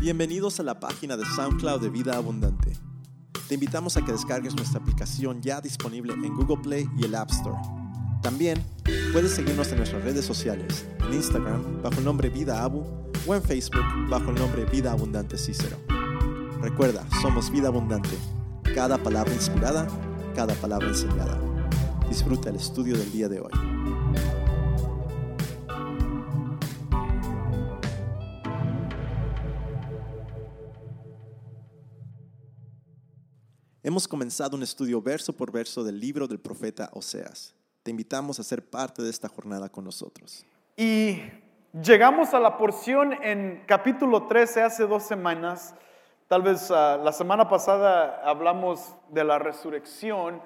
[0.00, 2.72] Bienvenidos a la página de SoundCloud de Vida Abundante.
[3.48, 7.30] Te invitamos a que descargues nuestra aplicación ya disponible en Google Play y el App
[7.30, 7.58] Store.
[8.22, 8.64] También
[9.12, 12.82] puedes seguirnos en nuestras redes sociales, en Instagram bajo el nombre Vida Abu
[13.26, 15.76] o en Facebook bajo el nombre Vida Abundante Cícero.
[16.62, 18.16] Recuerda, somos Vida Abundante.
[18.74, 19.86] Cada palabra inspirada,
[20.34, 21.38] cada palabra enseñada.
[22.08, 23.52] Disfruta el estudio del día de hoy.
[33.90, 37.56] Hemos comenzado un estudio verso por verso del libro del profeta Oseas.
[37.82, 40.46] Te invitamos a ser parte de esta jornada con nosotros.
[40.76, 41.20] Y
[41.72, 45.74] llegamos a la porción en capítulo 13 hace dos semanas.
[46.28, 50.40] Tal vez ah, la semana pasada hablamos de la resurrección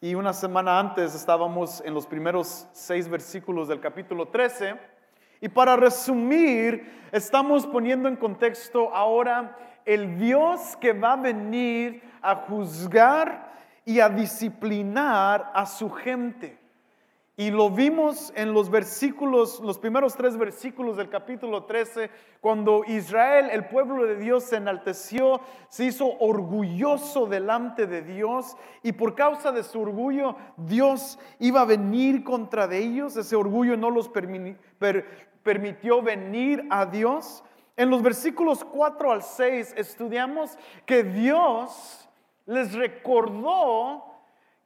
[0.00, 4.76] y una semana antes estábamos en los primeros seis versículos del capítulo 13.
[5.40, 12.34] Y para resumir, estamos poniendo en contexto ahora el Dios que va a venir a
[12.36, 16.58] juzgar y a disciplinar a su gente.
[17.38, 22.10] Y lo vimos en los versículos, los primeros tres versículos del capítulo 13,
[22.42, 28.92] cuando Israel, el pueblo de Dios, se enalteció, se hizo orgulloso delante de Dios y
[28.92, 33.16] por causa de su orgullo Dios iba a venir contra de ellos.
[33.16, 37.42] Ese orgullo no los permitió venir a Dios.
[37.78, 42.08] En los versículos 4 al 6 estudiamos que Dios
[42.44, 44.04] les recordó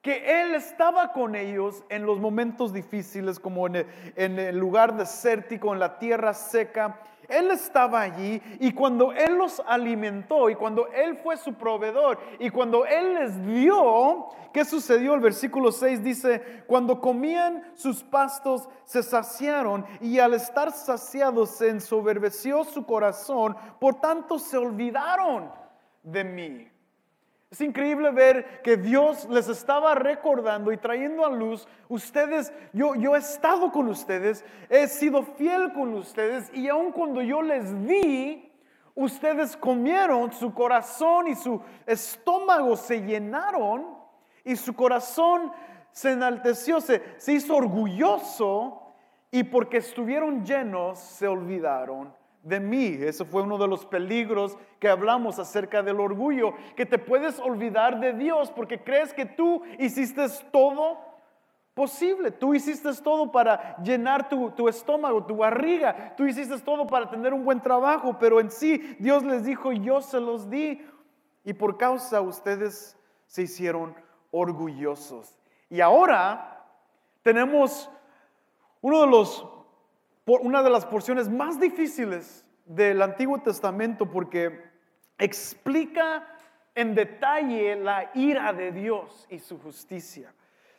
[0.01, 3.85] que Él estaba con ellos en los momentos difíciles, como en
[4.17, 7.01] el, lugar desértico, en la tierra seca.
[7.33, 12.51] Él estaba allí y cuando Él los alimentó y cuando Él fue su proveedor y
[12.51, 15.15] cuando Él les dio, ¿qué sucedió?
[15.15, 21.69] El versículo 6 dice, cuando comían sus pastos se saciaron y al estar saciados se
[21.69, 25.51] ensoberbeció su corazón, por tanto se olvidaron
[26.03, 26.72] de mí.
[27.53, 33.15] Es increíble ver que Dios les estaba recordando y trayendo a luz, ustedes, yo, yo
[33.15, 38.51] he estado con ustedes, he sido fiel con ustedes y aun cuando yo les di,
[38.95, 43.99] ustedes comieron, su corazón y su estómago se llenaron
[44.47, 45.53] y su corazón
[45.91, 48.95] se enalteció, se, se hizo orgulloso
[49.31, 52.99] y porque estuvieron llenos se olvidaron de mí.
[53.01, 58.01] Eso fue uno de los peligros que hablamos acerca del orgullo, que te puedes olvidar
[58.01, 60.99] de Dios porque crees que tú hiciste todo
[61.75, 62.31] posible.
[62.31, 66.15] Tú hiciste todo para llenar tu, tu, estómago, tu barriga.
[66.17, 70.01] Tú hiciste todo para tener un buen trabajo, pero en sí Dios les dijo, yo
[70.01, 70.85] se los di.
[71.45, 73.95] Y por causa ustedes se hicieron
[74.31, 75.39] orgullosos.
[75.71, 76.67] Y ahora
[77.23, 77.89] tenemos
[78.81, 79.47] uno de los
[80.27, 84.71] una de las porciones más difíciles del Antiguo Testamento porque
[85.19, 86.27] explica
[86.75, 90.33] en detalle la ira de Dios y su justicia.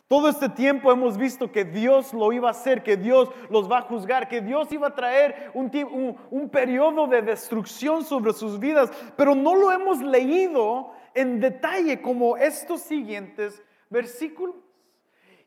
[0.07, 3.79] Todo este tiempo hemos visto que Dios lo iba a hacer, que Dios los va
[3.79, 8.59] a juzgar, que Dios iba a traer un, un, un periodo de destrucción sobre sus
[8.59, 14.55] vidas, pero no lo hemos leído en detalle como estos siguientes versículos.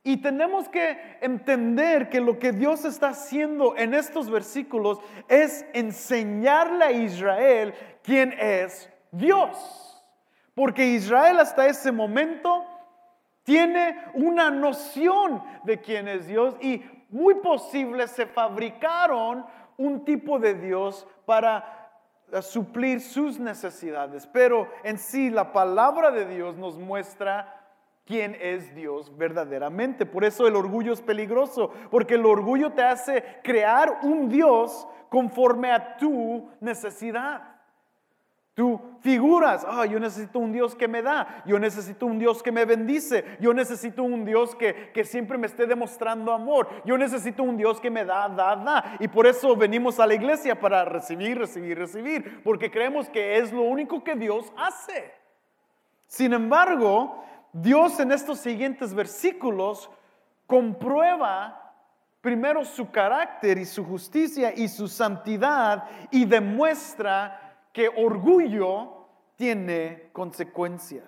[0.06, 6.84] Y tenemos que entender que lo que Dios está haciendo en estos versículos es enseñarle
[6.84, 7.75] a Israel
[8.05, 10.00] quién es Dios.
[10.55, 12.65] Porque Israel hasta ese momento
[13.43, 19.44] tiene una noción de quién es Dios y muy posible se fabricaron
[19.77, 21.91] un tipo de Dios para
[22.43, 24.25] suplir sus necesidades.
[24.28, 27.56] Pero en sí la palabra de Dios nos muestra
[28.06, 30.06] quién es Dios verdaderamente.
[30.06, 35.71] Por eso el orgullo es peligroso, porque el orgullo te hace crear un Dios conforme
[35.72, 37.56] a tu necesidad.
[38.55, 42.50] Tú figuras, ah, yo necesito un Dios que me da, yo necesito un Dios que
[42.50, 47.43] me bendice, yo necesito un Dios que, que siempre me esté demostrando amor, yo necesito
[47.43, 48.97] un Dios que me da, da, da.
[48.99, 53.52] Y por eso venimos a la iglesia para recibir, recibir, recibir, porque creemos que es
[53.52, 55.12] lo único que Dios hace.
[56.06, 57.23] Sin embargo,
[57.62, 59.88] Dios en estos siguientes versículos
[60.47, 61.73] comprueba
[62.20, 69.06] primero su carácter y su justicia y su santidad y demuestra que orgullo
[69.37, 71.06] tiene consecuencias.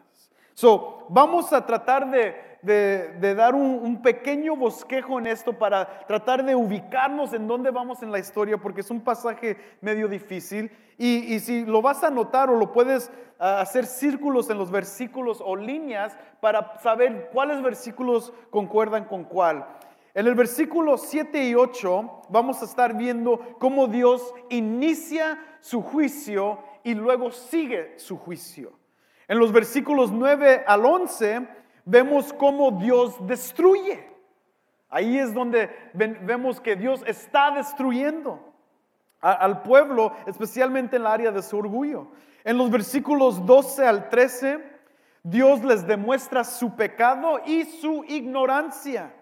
[0.54, 6.54] So, vamos a tratar de de, dar un, pequeño bosquejo en esto para tratar de
[6.54, 10.70] ubicarnos en dónde vamos en la historia, porque es un pasaje medio difícil.
[10.96, 15.42] Y, si lo vas a anotar o lo puedes ah, hacer círculos en los versículos
[15.44, 19.66] o líneas para saber cuáles versículos concuerdan con cuál.
[20.14, 26.58] En el versículo 7 y 8 vamos a estar viendo cómo Dios inicia su juicio
[26.82, 28.72] y luego sigue su juicio.
[29.28, 31.46] En los versículos 9 al 11
[31.88, 34.06] vemos cómo Dios destruye.
[34.90, 38.40] Ahí es donde vemos que Dios está destruyendo
[39.20, 42.08] al pueblo, especialmente en el área de su orgullo.
[42.44, 44.62] En los versículos 12 al 13,
[45.22, 49.12] Dios les demuestra su pecado y su ignorancia.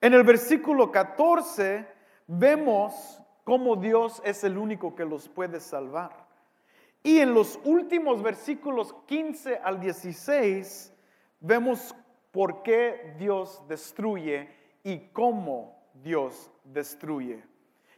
[0.00, 1.86] En el versículo 14
[2.26, 6.26] vemos cómo Dios es el único que los puede salvar.
[7.02, 10.92] Y en los últimos versículos 15 al 16
[11.40, 11.94] vemos
[12.30, 14.48] por qué Dios destruye
[14.82, 17.44] y cómo Dios destruye.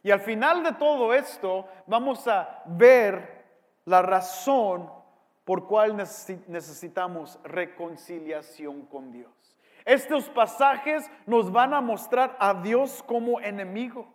[0.02, 3.44] Y al final de todo esto vamos a ver
[3.85, 4.90] la razón
[5.44, 9.32] por cual necesitamos reconciliación con Dios.
[9.85, 14.06] Estos pasajes nos van a mostrar a Dios como enemigo.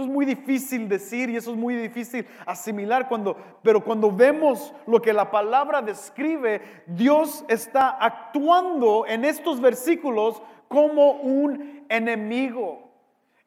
[0.00, 4.72] Eso es muy difícil decir y eso es muy difícil asimilar cuando, pero cuando vemos
[4.86, 12.89] lo que la palabra describe, Dios está actuando en estos versículos como un enemigo.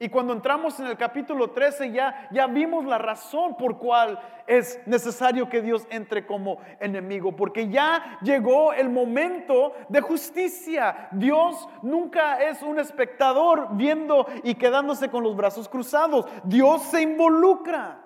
[0.04, 4.78] Y cuando entramos en el capítulo 13 ya, ya vimos la razón por cual es
[4.86, 11.08] necesario que Dios entre como enemigo, porque ya llegó el momento de justicia.
[11.12, 16.26] Dios nunca es un espectador viendo y quedándose con los brazos cruzados.
[16.44, 18.04] Dios se involucra,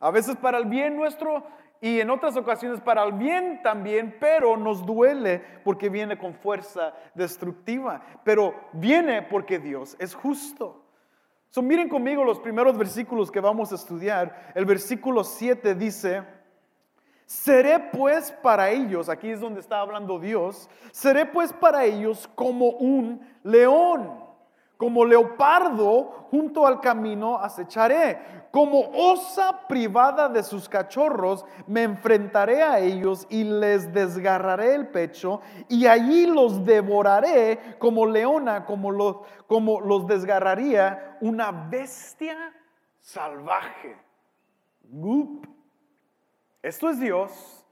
[0.00, 1.42] a veces para el bien nuestro
[1.80, 6.92] y en otras ocasiones para el bien también, pero nos duele porque viene con fuerza
[7.14, 10.83] destructiva, pero viene porque Dios es justo
[11.62, 14.52] miren conmigo los primeros versículos que vamos a estudiar.
[14.54, 16.24] El versículo 7 dice,
[17.26, 22.70] seré pues para ellos, aquí es donde está hablando Dios, seré pues para ellos como
[22.70, 24.23] un león
[24.84, 28.44] como leopardo junto al camino acecharé.
[28.50, 35.40] Como osa privada de sus cachorros, me enfrentaré a ellos y les desgarraré el pecho
[35.70, 42.36] y allí los devoraré como leona, como los, como los desgarraría una bestia
[43.00, 43.96] salvaje.
[46.60, 47.64] Esto es Dios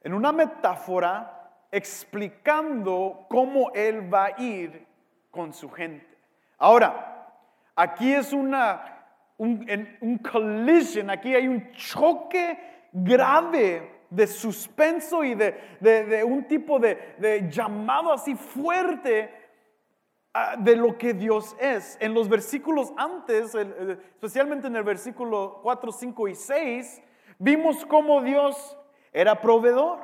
[0.00, 4.86] en una metáfora explicando cómo Él va a ir
[5.30, 6.13] con su gente.
[6.58, 7.30] Ahora,
[7.74, 9.06] aquí es una,
[9.38, 12.58] un, collision, aquí hay un choque
[12.92, 19.32] grave de suspenso y de, un tipo de, llamado así fuerte
[20.32, 21.98] ah, de lo que Dios es.
[22.00, 27.02] En los versículos antes, especialmente en el versículo 4, 5 y 6,
[27.38, 28.78] vimos cómo Dios
[29.12, 30.00] era proveedor,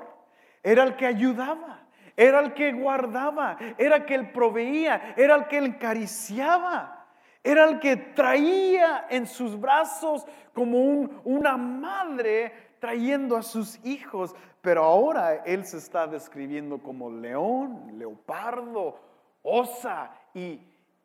[0.63, 1.87] era el que ayudaba,
[2.21, 7.07] era el que guardaba, era el que él proveía, era el que él acariciaba,
[7.43, 10.79] era el que traía en sus brazos como
[11.25, 14.35] una madre trayendo a sus hijos.
[14.61, 19.01] Pero ahora él se está describiendo como león, leopardo,
[19.43, 20.61] osa y,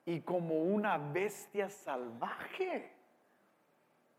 [0.06, 2.92] y como una bestia salvaje.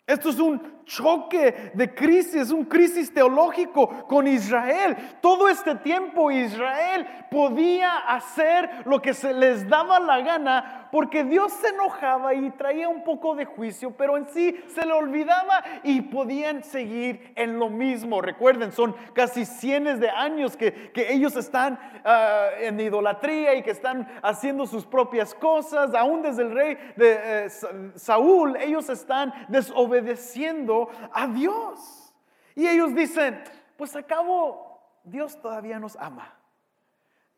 [0.07, 4.97] Esto es un choque de crisis, un crisis teológico con Israel.
[5.21, 11.53] Todo este tiempo Israel podía hacer lo que se les daba la gana porque Dios
[11.53, 16.01] se enojaba y traía un poco de juicio, pero en sí se le olvidaba y
[16.03, 18.21] podían seguir en lo mismo.
[18.21, 24.09] Recuerden, son casi cientos de años que, ellos están ah, en idolatría y que están
[24.23, 25.95] haciendo sus propias cosas.
[25.95, 27.51] Aún desde el rey de eh,
[27.95, 32.15] Saúl, ellos están desobedeciendo a Dios.
[32.55, 33.43] Y ellos dicen,
[33.77, 36.35] pues acabo, Dios todavía nos ama.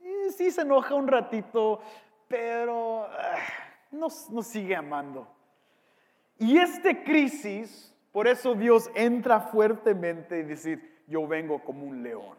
[0.01, 1.81] Y sí se enoja un ratito,
[2.29, 3.39] pero ah,
[3.91, 5.27] nos, sigue amando.
[6.39, 12.37] Y esta crisis, por eso Dios entra fuertemente y decir, yo vengo como un león.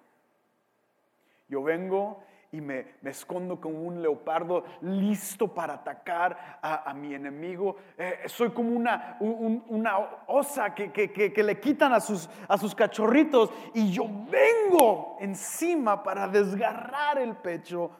[1.50, 7.76] Yo vengo y me, escondo como un leopardo listo para atacar a, mi enemigo.
[7.98, 13.52] Eh, soy como una, una osa que, que, le quitan a sus, a sus cachorritos
[13.74, 17.92] y yo vengo encima para desgarrar el pecho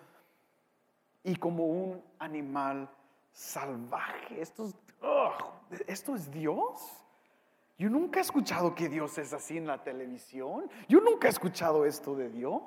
[1.24, 2.90] y como un animal
[3.32, 4.42] salvaje.
[4.42, 4.76] Esto es,
[5.88, 7.06] ¿Esto es Dios?
[7.78, 10.70] Yo nunca he escuchado que Dios es así en la televisión.
[10.88, 12.62] Yo nunca he escuchado esto de Dios.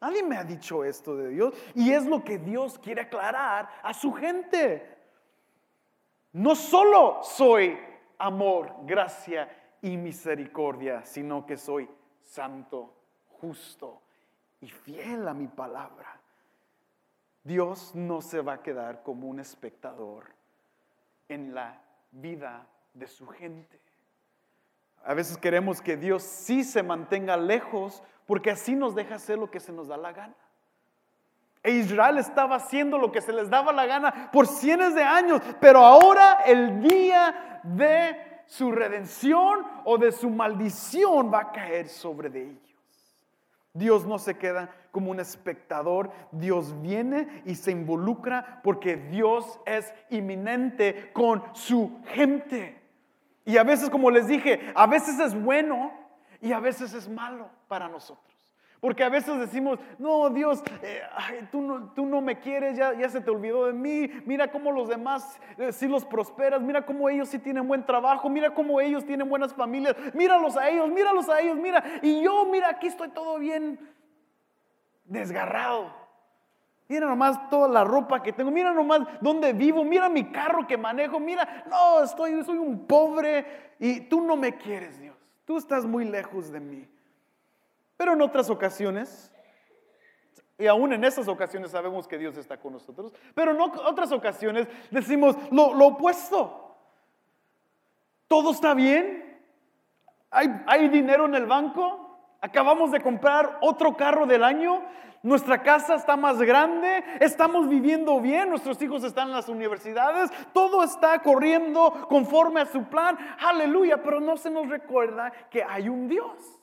[0.00, 1.54] Nadie me ha dicho esto de Dios.
[1.74, 4.98] Y es lo que Dios quiere aclarar a su gente.
[6.32, 7.78] No solo soy
[8.18, 9.48] amor, gracia
[9.80, 11.88] y misericordia, sino que soy
[12.22, 12.94] santo,
[13.40, 14.02] justo
[14.60, 16.21] y fiel a mi palabra.
[17.44, 20.26] Dios no se va a quedar como un espectador
[21.28, 21.80] en la
[22.12, 23.80] vida de su gente.
[25.04, 29.50] A veces queremos que Dios sí se mantenga lejos porque así nos deja hacer lo
[29.50, 30.36] que se nos da la gana.
[31.64, 35.40] E Israel estaba haciendo lo que se les daba la gana por cientos de años,
[35.60, 42.28] pero ahora el día de su redención o de su maldición va a caer sobre
[42.28, 42.71] ellos.
[43.74, 49.92] Dios no se queda como un espectador, Dios viene y se involucra porque Dios es
[50.10, 52.82] inminente con su gente.
[53.44, 55.92] Y a veces, como les dije, a veces es bueno
[56.40, 58.31] y a veces es malo para nosotros.
[58.82, 61.02] Porque a veces decimos, no, Dios, eh,
[61.52, 64.10] tú, no, me quieres, ya, ya, se te olvidó de mí.
[64.26, 68.28] Mira cómo los demás eh, sí los prosperas, mira cómo ellos sí tienen buen trabajo,
[68.28, 71.84] mira cómo ellos tienen buenas familias, míralos a ellos, míralos a ellos, mira.
[72.02, 73.78] Y yo, mira, aquí estoy todo bien
[75.04, 75.94] desgarrado.
[76.88, 80.76] Mira nomás toda la ropa que tengo, mira nomás dónde vivo, mira mi carro que
[80.76, 85.16] manejo, mira, no, estoy, soy un pobre y tú no me quieres, Dios.
[85.44, 86.91] Tú estás muy lejos de mí.
[88.02, 89.32] Pero en otras ocasiones,
[90.58, 94.66] y aún en esas ocasiones sabemos que Dios está con nosotros, pero en otras ocasiones
[94.90, 96.74] decimos lo, opuesto.
[98.26, 99.40] Todo está bien,
[100.32, 104.82] hay, hay dinero en el banco, acabamos de comprar otro carro del año,
[105.22, 110.82] nuestra casa está más grande, estamos viviendo bien, nuestros hijos están en las universidades, todo
[110.82, 116.08] está corriendo conforme a su plan, aleluya, pero no se nos recuerda que hay un
[116.08, 116.58] Dios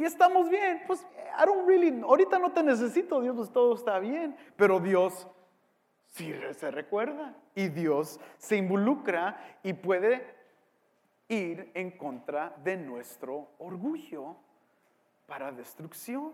[0.00, 0.82] y estamos bien.
[0.86, 1.06] Pues,
[1.38, 4.34] I don't really, ahorita no te necesito, Dios, pues todo está bien.
[4.56, 5.28] Pero Dios
[6.06, 10.24] sí se recuerda y Dios se involucra y puede
[11.28, 14.36] ir en contra de nuestro orgullo
[15.26, 16.32] para destrucción.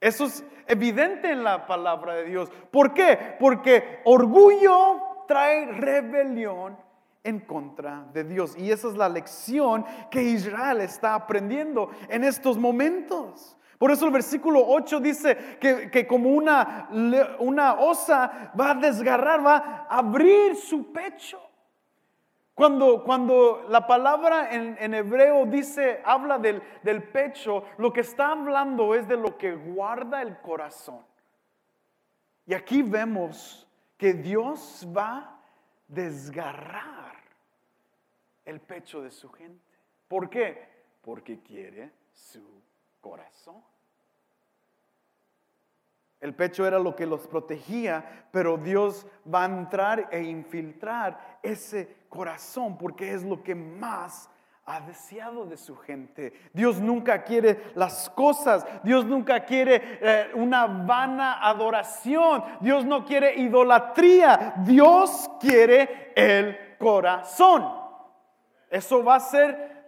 [0.00, 2.50] Eso es evidente en la palabra de Dios.
[2.70, 3.36] ¿Por qué?
[3.38, 6.78] Porque orgullo trae rebelión
[7.26, 8.56] en contra de Dios.
[8.56, 13.56] Y esa es la lección que Israel está aprendiendo en estos momentos.
[13.78, 16.88] Por eso el versículo 8 dice que, como una,
[17.40, 21.40] una osa va a desgarrar, va a abrir su pecho.
[22.54, 28.32] Cuando, cuando, la palabra en, en, hebreo dice, habla del, del, pecho, lo que está
[28.32, 31.04] hablando es de lo que guarda el corazón.
[32.46, 33.68] Y aquí vemos
[33.98, 35.40] que Dios va a
[35.86, 37.15] desgarrar
[38.46, 39.62] el pecho de su gente.
[40.08, 40.66] ¿Por qué?
[41.02, 42.42] Porque quiere su
[43.00, 43.62] corazón.
[46.20, 52.06] El pecho era lo que los protegía, pero Dios va a entrar e infiltrar ese
[52.08, 54.30] corazón porque es lo que más
[54.64, 56.32] ha deseado de su gente.
[56.52, 63.36] Dios nunca quiere las cosas, Dios nunca quiere eh, una vana adoración, Dios no quiere
[63.36, 67.75] idolatría, Dios quiere el corazón.
[68.70, 69.84] Eso va a ser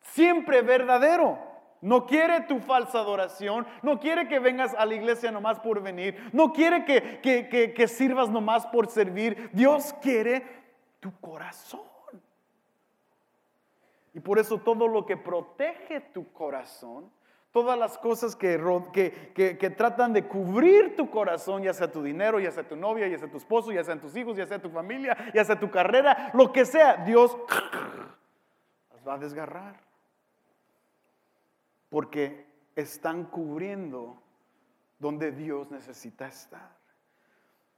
[0.00, 1.38] siempre verdadero.
[1.82, 6.28] No quiere tu falsa adoración, no quiere que vengas a la iglesia nomás por venir,
[6.32, 9.48] no quiere que, que, que, sirvas nomás por servir.
[9.54, 10.44] Dios quiere
[11.00, 11.80] tu corazón.
[14.12, 17.10] Y por eso todo lo que protege tu corazón,
[17.50, 18.60] todas las cosas que,
[18.92, 23.08] que, que, tratan de cubrir tu corazón, ya sea tu dinero, ya sea tu novia,
[23.08, 25.70] ya sea tu esposo, ya sean tus hijos, ya sea tu familia, ya sea tu
[25.70, 27.34] carrera, lo que sea, Dios
[29.06, 29.80] va a desgarrar.
[31.88, 34.20] Porque están cubriendo
[34.98, 36.78] donde Dios necesita estar.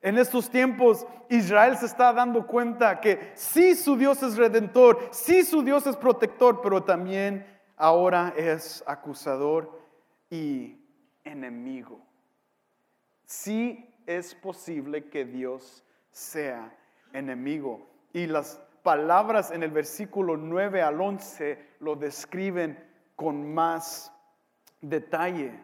[0.01, 5.45] En estos tiempos Israel se está dando cuenta que sí su Dios es redentor, sí
[5.45, 9.81] su Dios es protector, pero también ahora es acusador
[10.29, 10.77] y
[11.25, 12.01] enemigo.
[13.25, 16.77] Sí es posible que Dios sea
[17.13, 17.89] enemigo.
[18.13, 22.79] Y las palabras en el versículo 9 al 11 lo describen
[23.17, 24.13] con más
[24.81, 25.59] detalle.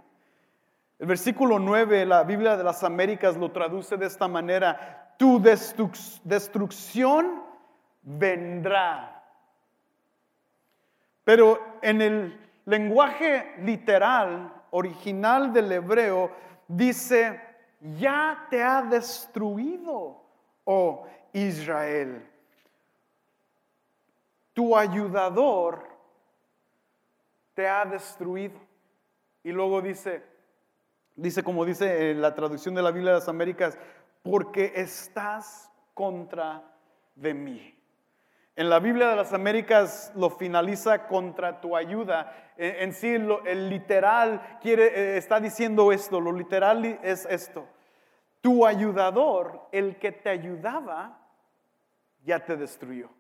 [0.99, 7.43] El versículo 9, la Biblia de las Américas lo traduce de esta manera, tu destrucción
[8.03, 9.23] vendrá.
[11.25, 16.33] Pero en el lenguaje literal, original del hebreo,
[16.67, 17.41] dice,
[17.81, 20.25] ya te ha destruido,
[20.65, 22.29] oh Israel
[24.59, 25.87] tu ayudador
[27.55, 28.59] te ha destruido.
[29.45, 30.25] Y luego dice,
[31.15, 33.79] dice como dice en la traducción de la Biblia de las Américas,
[34.25, 36.65] porque estás contra
[37.15, 37.73] de mí.
[38.57, 42.35] En la Biblia de las Américas lo finaliza contra tu ayuda.
[42.57, 47.69] En, sí, el literal quiere, eh, está diciendo esto, lo literal es esto.
[48.41, 51.17] Tu ayudador, el que te ayudaba,
[52.25, 53.18] ya te destruyó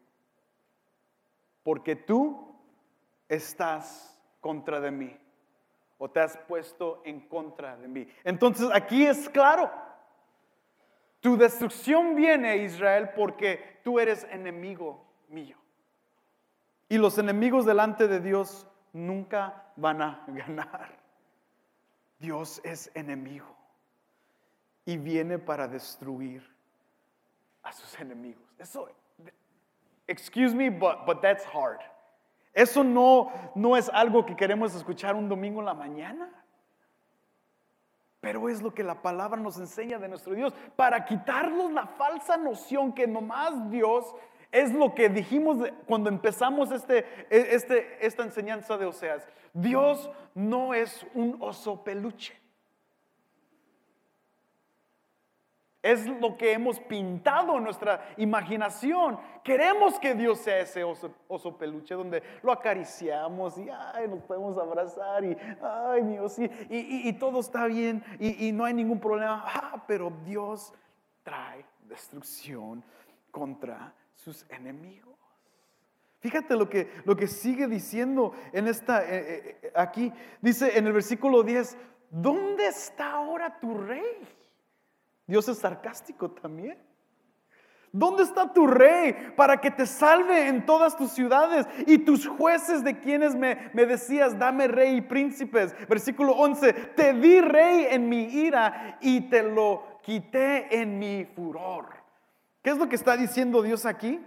[1.68, 2.58] porque tú
[3.28, 5.14] estás contra de mí
[5.98, 8.08] o te has puesto en contra de mí.
[8.24, 9.70] Entonces aquí es claro,
[11.20, 15.58] tu destrucción viene, Israel, porque tú eres enemigo mío.
[16.88, 20.98] Y los enemigos delante de Dios nunca van a ganar.
[22.18, 23.54] Dios es enemigo
[24.86, 26.50] y viene para destruir
[27.62, 28.54] a sus enemigos.
[28.56, 28.88] Eso,
[30.08, 31.80] excuse me, but, but that's hard.
[32.54, 36.28] Eso no, no es algo que queremos escuchar un domingo en la mañana.
[38.20, 42.36] Pero es lo que la palabra nos enseña de nuestro Dios, para quitarnos la falsa
[42.36, 44.12] noción que nomás Dios
[44.50, 46.98] es lo que dijimos cuando empezamos este,
[47.30, 49.28] e, este, esta enseñanza de Oseas.
[49.52, 52.34] Dios no es un oso peluche.
[55.88, 59.18] Es lo que hemos pintado en nuestra imaginación.
[59.42, 65.24] Queremos que Dios sea ese oso, peluche donde lo acariciamos y ay, nos podemos abrazar
[65.24, 69.42] y ay Dios, y, y, todo está bien y, y, no hay ningún problema.
[69.46, 70.74] Ah, pero Dios
[71.22, 72.84] trae destrucción
[73.30, 75.16] contra sus enemigos.
[76.20, 80.12] Fíjate lo que, lo que sigue diciendo en esta, eh, eh, eh, aquí.
[80.42, 81.78] Dice en el versículo 10,
[82.10, 84.18] ¿dónde está ahora tu rey?
[85.28, 86.78] Dios es sarcástico también.
[87.92, 92.82] ¿Dónde está tu rey para que te salve en todas tus ciudades y tus jueces
[92.82, 95.74] de quienes me, me, decías, dame rey y príncipes?
[95.86, 101.88] Versículo 11, te di rey en mi ira y te lo quité en mi furor.
[102.62, 104.20] ¿Qué es lo que está diciendo Dios aquí?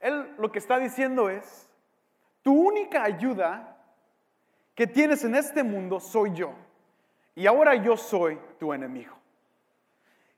[0.00, 1.68] Él lo que está diciendo es,
[2.42, 3.76] tu única ayuda
[4.74, 6.54] que tienes en este mundo soy yo.
[7.38, 9.16] Y ahora yo soy tu enemigo.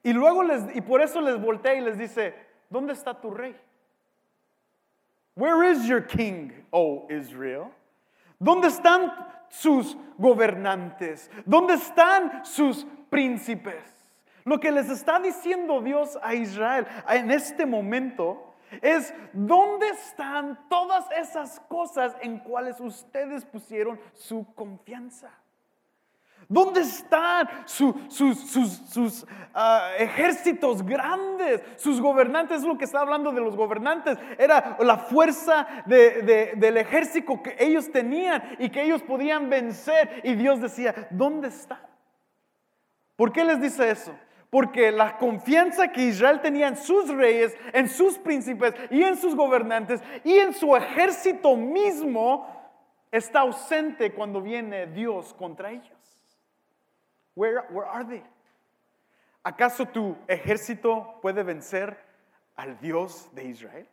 [0.03, 2.35] Y luego les, y por eso les voltea y les dice,
[2.69, 3.57] ¿dónde está tu rey?
[5.35, 7.69] Where is your king, oh Israel?
[8.39, 9.15] ¿Dónde están
[9.49, 11.31] sus gobernantes?
[11.47, 13.83] ¿Dónde están sus príncipes?
[14.45, 21.11] Lo que les está diciendo Dios a Israel en este momento es dónde están todas
[21.13, 25.31] esas cosas en cuales ustedes pusieron su confianza.
[26.51, 31.63] ¿Dónde están sus, ah, ejércitos grandes?
[31.77, 34.19] Sus gobernantes, es lo que está hablando de los gobernantes.
[34.37, 40.23] Era la fuerza del ejército que ellos tenían y que ellos podían vencer.
[40.25, 41.79] Y Dios decía, ¿dónde están?
[43.15, 44.13] ¿Por qué les dice eso?
[44.51, 49.37] Porque la confianza que Israel tenía en sus reyes, en sus príncipes y en sus
[49.37, 52.45] gobernantes y en su ejército mismo
[53.13, 56.00] está ausente cuando viene Dios contra ellos.
[57.41, 58.23] Where, where are they?
[59.43, 61.97] ¿Acaso tu ejército puede vencer
[62.55, 63.89] al Dios de Israel?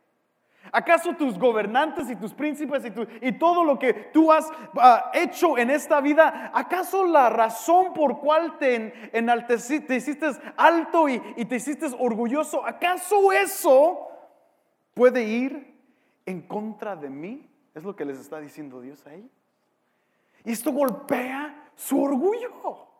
[0.70, 2.82] ¿Acaso tus gobernantes y tus príncipes
[3.22, 8.20] y, todo lo que tú has ah, hecho en esta vida, acaso la razón por
[8.20, 14.10] cual te te hiciste alto y, y te hiciste orgulloso, acaso eso
[14.92, 15.74] puede ir
[16.26, 17.50] en contra de mí?
[17.74, 19.26] Es lo que les está diciendo Dios ahí.
[20.44, 22.97] Y esto golpea su orgullo.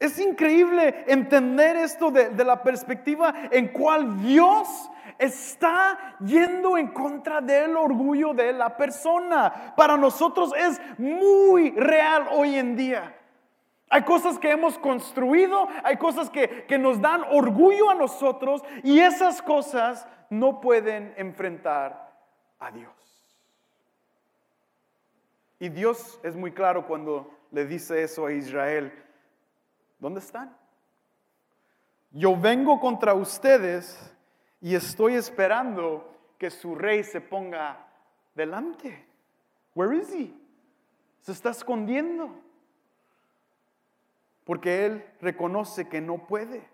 [0.00, 7.76] Es increíble entender esto de, la perspectiva en cual Dios está yendo en contra del
[7.76, 9.74] orgullo de la persona.
[9.76, 13.14] Para nosotros es muy real hoy en día.
[13.90, 19.00] Hay cosas que hemos construido, hay cosas que, que nos dan orgullo a nosotros y
[19.00, 22.10] esas cosas no pueden enfrentar
[22.58, 22.94] a Dios.
[25.58, 28.90] Y Dios es muy claro cuando le dice eso a Israel.
[30.00, 30.56] ¿Dónde están?
[32.10, 34.12] Yo vengo contra ustedes
[34.60, 37.86] y estoy esperando que su rey se ponga
[38.34, 39.06] delante.
[39.74, 40.32] Where is he?
[41.20, 42.34] Se está escondiendo.
[44.44, 46.66] Porque él reconoce que no puede.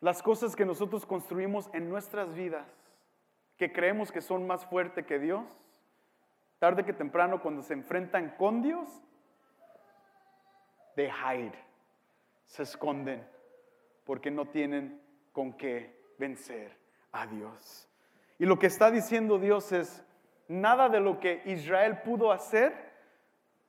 [0.00, 2.66] Las cosas que nosotros construimos en nuestras vidas,
[3.56, 5.44] que creemos que son más fuertes que Dios,
[6.58, 8.88] tarde que temprano cuando se enfrentan con Dios,
[10.96, 11.54] they hide,
[12.46, 13.26] se esconden,
[14.04, 15.00] porque no tienen
[15.32, 16.76] con qué vencer
[17.12, 17.88] a Dios.
[18.38, 20.04] Y lo que está diciendo Dios es,
[20.48, 22.90] nada de lo que Israel pudo hacer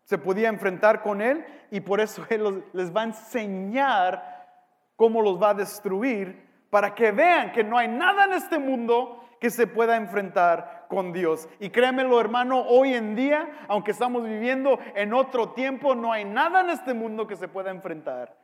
[0.04, 4.48] se podía enfrentar con Él y por eso Él les va a enseñar
[4.96, 9.24] cómo los va a destruir para que vean que no hay nada en este mundo
[9.40, 11.48] que se pueda enfrentar con Dios.
[11.62, 16.60] Y créemelo, hermano, hoy en día, aunque estamos viviendo en otro tiempo, no hay nada
[16.60, 18.38] en este mundo que se pueda enfrentar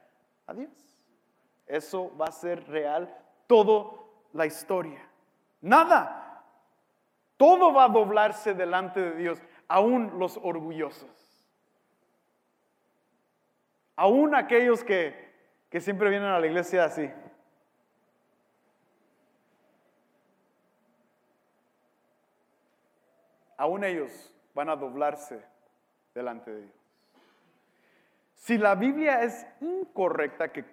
[0.46, 0.72] a Dios.
[1.66, 3.14] Eso va a ser real
[3.48, 3.92] toda
[4.32, 5.06] la historia.
[5.60, 6.42] Nada.
[7.36, 11.46] Todo va a doblarse delante de Dios, aún los orgullosos.
[13.98, 15.34] Aún aquellos que,
[15.70, 17.12] que siempre vienen a la iglesia así.
[23.58, 25.44] Aún ellos van a doblarse
[26.14, 26.74] delante de Dios.
[28.36, 30.64] Si la Biblia es incorrecta, que,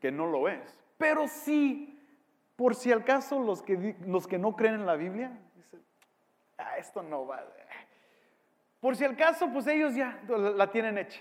[0.00, 1.98] que no lo es, pero sí,
[2.56, 5.82] por si al caso los que, los que no creen en la Biblia, dicen,
[6.58, 7.44] ah, esto no va.
[8.80, 11.20] Por si al caso, pues ellos ya la tienen hecha.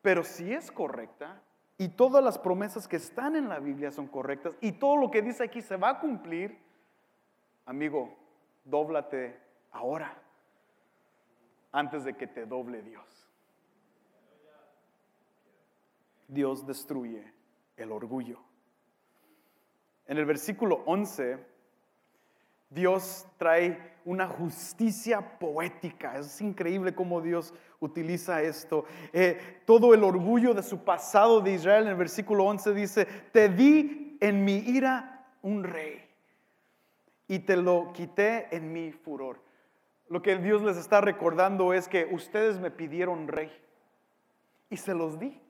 [0.00, 1.40] Pero si es correcta,
[1.78, 5.22] y todas las promesas que están en la Biblia son correctas, y todo lo que
[5.22, 6.58] dice aquí se va a cumplir,
[7.66, 8.16] amigo,
[8.64, 9.38] dóblate
[9.72, 10.16] ahora,
[11.72, 13.28] antes de que te doble Dios.
[16.28, 17.32] Dios destruye
[17.76, 18.38] el orgullo.
[20.06, 21.38] En el versículo 11,
[22.70, 26.18] Dios trae una justicia poética.
[26.18, 28.84] Es increíble cómo Dios utiliza esto.
[29.12, 33.48] Eh, todo el orgullo de su pasado de Israel en el versículo 11 dice, te
[33.48, 36.00] di en mi ira un rey
[37.28, 39.51] y te lo quité en mi furor.
[40.12, 43.50] Lo que Dios les está recordando es que ustedes me pidieron rey
[44.68, 45.40] y se los di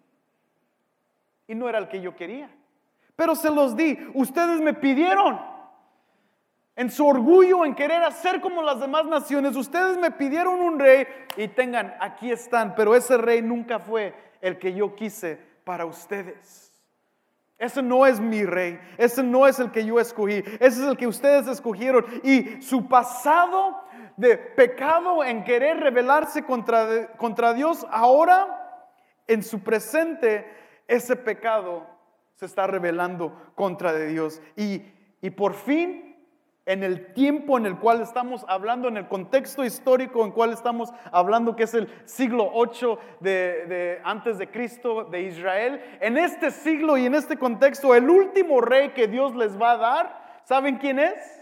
[1.48, 2.48] y no era el que yo quería.
[3.16, 3.98] Pero se los di.
[4.14, 5.40] Ustedes me pidieron.
[6.76, 11.08] En su orgullo, en querer hacer como las demás naciones, ustedes me pidieron un rey
[11.36, 16.72] y tengan, aquí están, pero ese rey nunca fue el que yo quise para ustedes.
[17.58, 20.96] Ese no es mi rey, ese no es el que yo escogí, ese es el
[20.96, 22.04] que ustedes escogieron.
[22.24, 23.82] Y su pasado
[24.16, 28.58] de pecado en querer rebelarse contra, contra Dios, ahora
[29.26, 30.46] en su presente
[30.88, 31.86] ese pecado
[32.34, 34.42] se está revelando contra de Dios.
[34.56, 34.82] Y,
[35.20, 36.12] y por fin,
[36.66, 40.90] en el tiempo en el cual estamos hablando, en el contexto histórico en cual estamos
[41.10, 43.30] hablando, que es el siglo 8 de,
[43.66, 48.60] de, antes de Cristo de Israel, en este siglo y en este contexto, el último
[48.60, 51.41] rey que Dios les va a dar, ¿saben quién es?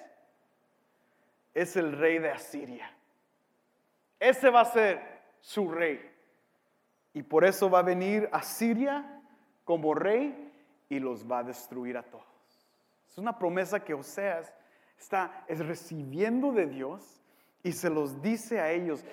[1.55, 2.91] Es el rey de Asiria.
[4.19, 5.01] Ese va a ser
[5.41, 6.01] su rey.
[7.15, 9.23] Y por eso va a venir Asiria
[9.65, 10.53] como rey
[10.89, 12.25] y los va a destruir a todos.
[13.09, 14.53] Es una promesa que Oseas
[14.99, 17.21] está recibiendo de Dios
[17.63, 19.05] y se los dice a ellos.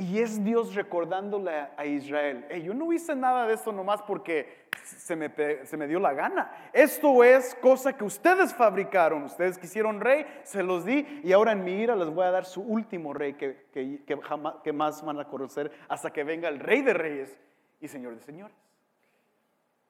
[0.00, 5.16] Y es Dios recordándole a Israel, yo no hice nada de esto nomás porque se
[5.16, 5.28] me,
[5.66, 6.70] se me, dio la gana.
[6.72, 9.24] Esto es cosa que ustedes fabricaron.
[9.24, 12.44] Ustedes quisieron rey, se los di y ahora en mi ira les voy a dar
[12.44, 16.48] su último rey que, que, que, jamás, que más van a conocer hasta que venga
[16.48, 17.36] el rey de reyes
[17.80, 18.56] y señor de señores.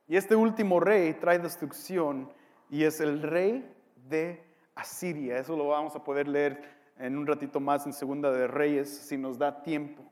[0.07, 2.33] Y este último rey trae destrucción
[2.71, 3.71] y es el rey
[4.09, 4.42] de
[4.75, 5.38] Asiria.
[5.38, 9.17] Eso lo vamos a poder leer en un ratito más en Segunda de Reyes si
[9.17, 10.03] nos da tiempo.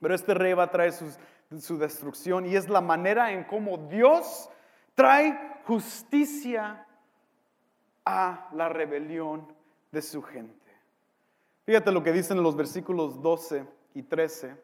[0.00, 4.48] Pero este rey va a traer su destrucción y es la manera en cómo Dios
[4.94, 6.86] trae justicia
[8.04, 9.52] a la rebelión
[9.90, 10.64] de su gente.
[11.64, 14.56] Fíjate lo que dicen los versículos 12 y 13.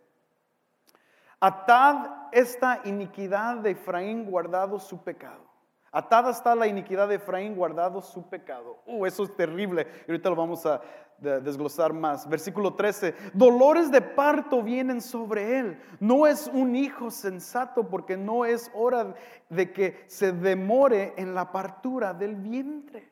[1.40, 5.50] Atad esta iniquidad de Efraín guardado su pecado.
[5.92, 8.78] Atada está la iniquidad de Efraín guardado su pecado.
[8.86, 9.88] Uh, eso es terrible.
[10.06, 10.80] Ahorita lo vamos a
[11.20, 12.28] desglosar más.
[12.28, 13.14] Versículo 13.
[13.34, 15.80] Dolores de parto vienen sobre él.
[16.00, 19.14] No es un hijo sensato porque no es hora
[19.48, 23.08] de que se demore en la partura del vientre.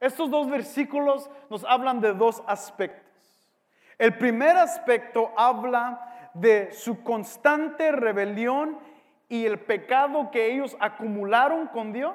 [0.00, 3.06] Estos dos versículos nos hablan de dos aspectos.
[3.98, 8.78] El primer aspecto habla de su constante rebelión
[9.28, 12.14] y el pecado que ellos acumularon con Dios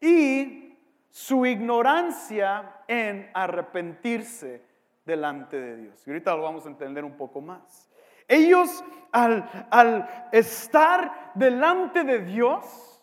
[0.00, 0.76] y
[1.10, 4.62] su ignorancia en arrepentirse
[5.04, 6.06] delante de Dios.
[6.06, 7.90] Y ahorita lo vamos a entender un poco más.
[8.26, 13.02] Ellos al, al estar delante de Dios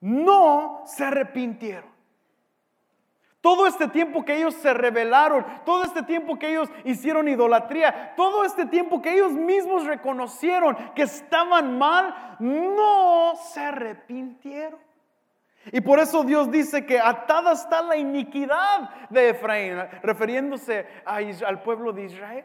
[0.00, 1.98] no se arrepintieron.
[3.40, 8.44] Todo este tiempo que ellos se rebelaron, todo este tiempo que ellos hicieron idolatría, todo
[8.44, 14.87] este tiempo que ellos mismos reconocieron que estaban mal, no se arrepintieron.
[15.72, 21.92] Y por eso Dios dice que atada está la iniquidad de Efraín, refiriéndose al pueblo
[21.92, 22.44] de Israel.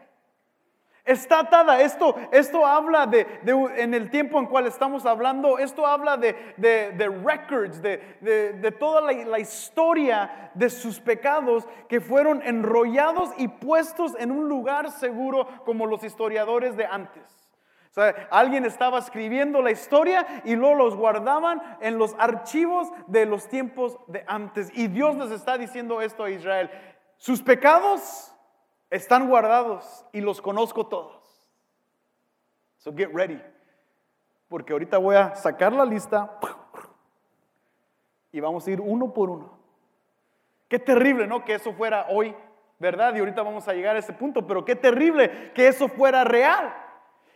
[1.04, 1.82] Está atada.
[1.82, 3.26] Esto, esto habla de,
[3.76, 9.38] en el tiempo en cual estamos hablando, esto habla de, de records, de, toda la,
[9.38, 16.02] historia de sus pecados que fueron enrollados y puestos en un lugar seguro como los
[16.04, 17.43] historiadores de antes.
[17.94, 23.24] O sea, alguien estaba escribiendo la historia y luego los guardaban en los archivos de
[23.24, 24.76] los tiempos de antes.
[24.76, 26.72] Y Dios les está diciendo esto a Israel.
[27.18, 28.34] Sus pecados
[28.90, 31.46] están guardados y los conozco todos.
[32.78, 33.40] So get ready.
[34.48, 36.36] Porque ahorita voy a sacar la lista
[38.32, 39.56] y vamos a ir uno por uno.
[40.68, 41.44] Qué terrible, ¿no?
[41.44, 42.34] Que eso fuera hoy,
[42.80, 43.14] ¿verdad?
[43.14, 46.74] Y ahorita vamos a llegar a ese punto, pero qué terrible que eso fuera real.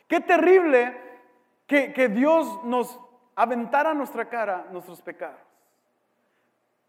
[0.09, 0.97] Qué terrible
[1.66, 2.99] que, Dios nos
[3.37, 5.38] aventara a nuestra cara nuestros pecados.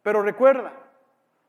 [0.01, 0.71] Pero recuerda,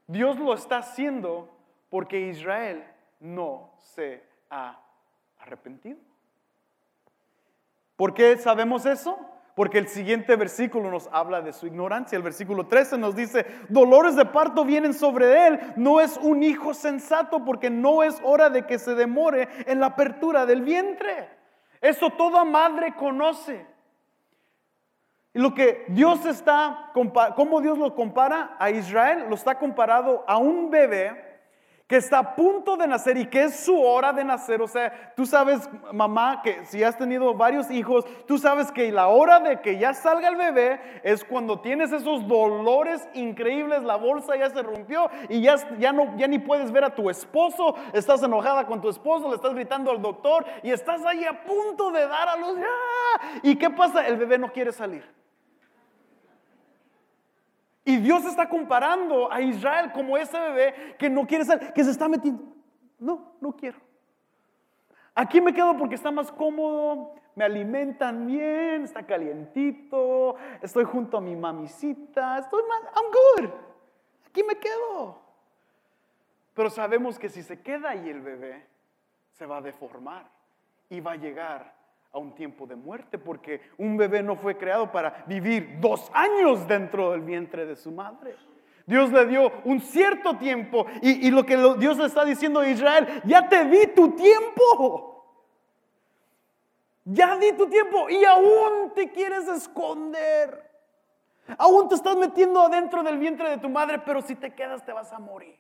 [0.09, 1.49] Dios lo está haciendo
[1.89, 2.85] porque Israel
[3.21, 4.81] no se ha
[5.39, 5.99] arrepentido.
[7.95, 9.17] ¿Por qué sabemos eso?
[9.55, 12.17] Porque el siguiente versículo nos habla de su ignorancia.
[12.17, 15.61] El versículo 13 nos dice, dolores de parto vienen sobre él.
[15.77, 19.87] No es un hijo sensato porque no es hora de que se demore en la
[19.87, 21.40] apertura del vientre.
[21.81, 23.67] Eso toda madre conoce.
[25.33, 26.91] Y lo que Dios está,
[27.37, 31.30] cómo Dios lo compara a Israel, lo está comparado a un bebé
[31.91, 34.63] que está a punto de nacer y que es su hora de nacer.
[34.63, 39.09] O sea, tú sabes, mamá, que si has tenido varios hijos, tú sabes que la
[39.09, 44.37] hora de que ya salga el bebé es cuando tienes esos dolores increíbles, la bolsa
[44.37, 48.23] ya se rompió y ya, ya, no, ya ni puedes ver a tu esposo, estás
[48.23, 52.07] enojada con tu esposo, le estás gritando al doctor y estás ahí a punto de
[52.07, 52.57] dar a luz.
[53.43, 54.07] ¿Y qué pasa?
[54.07, 55.20] El bebé no quiere salir.
[57.85, 61.91] Y Dios está comparando a Israel como ese bebé que no quiere salir, que se
[61.91, 62.43] está metiendo.
[62.99, 63.79] No, no quiero.
[65.15, 71.21] Aquí me quedo porque está más cómodo, me alimentan bien, está calientito, estoy junto a
[71.21, 73.51] mi mamisita, estoy más, I'm good.
[74.27, 75.19] Aquí me quedo.
[76.55, 78.67] Pero sabemos que si se queda ahí el bebé,
[79.33, 80.31] se va a deformar
[80.89, 81.80] y va a llegar
[82.13, 86.67] a un tiempo de muerte, porque un bebé no fue creado para vivir dos años
[86.67, 88.37] dentro del vientre de su madre.
[88.87, 93.23] Dios le dio un cierto tiempo y, lo que Dios le está diciendo a Israel,
[93.25, 95.07] ya te di tu tiempo.
[97.05, 100.69] Ya di tu tiempo y aún te quieres esconder.
[101.59, 104.93] Aún te estás metiendo adentro del vientre de tu madre, pero si te quedas te
[104.93, 105.57] vas a morir.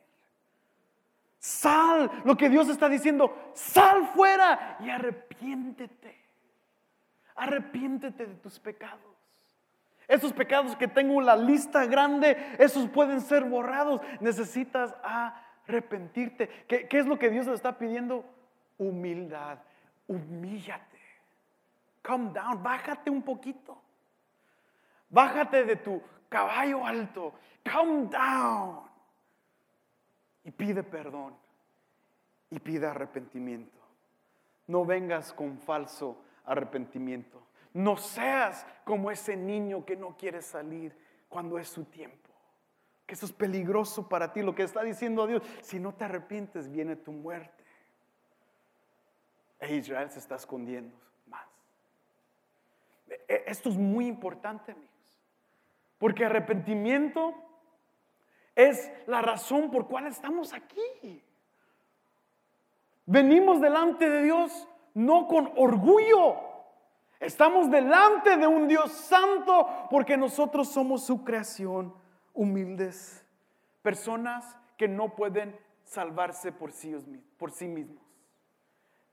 [1.38, 6.19] Sal, lo que Dios está diciendo, sal fuera y arrepiéntete.
[7.40, 9.00] Arrepiéntete de tus pecados.
[10.06, 14.02] Esos pecados que tengo la lista grande, esos pueden ser borrados.
[14.20, 16.48] Necesitas arrepentirte.
[16.68, 18.26] ¿Qué, es lo que Dios le está pidiendo?
[18.76, 19.58] Humildad.
[20.06, 20.98] Humíllate.
[22.02, 22.62] Come down.
[22.62, 23.80] Bájate un poquito.
[25.08, 27.32] Bájate de tu caballo alto.
[27.72, 28.82] Come down.
[30.44, 31.34] Y pide perdón.
[32.50, 33.80] Y pide arrepentimiento.
[34.66, 37.42] No vengas con falso arrepentimiento.
[37.72, 40.96] No seas como ese niño que no quiere salir
[41.28, 42.30] cuando es su tiempo.
[43.06, 44.42] Que eso es peligroso para ti.
[44.42, 47.64] Lo que está diciendo Dios, si no te arrepientes, viene tu muerte.
[49.60, 51.46] E Israel se está escondiendo más.
[53.08, 54.90] E, e, esto es muy importante, amigos.
[55.98, 57.34] Porque arrepentimiento
[58.54, 61.22] es la razón por cual estamos aquí.
[63.06, 64.68] Venimos delante de Dios
[65.00, 66.36] no con orgullo.
[67.18, 71.94] Estamos delante de un Dios santo porque nosotros somos su creación,
[72.34, 73.24] humildes,
[73.82, 78.02] personas que no pueden salvarse por sí, mismos.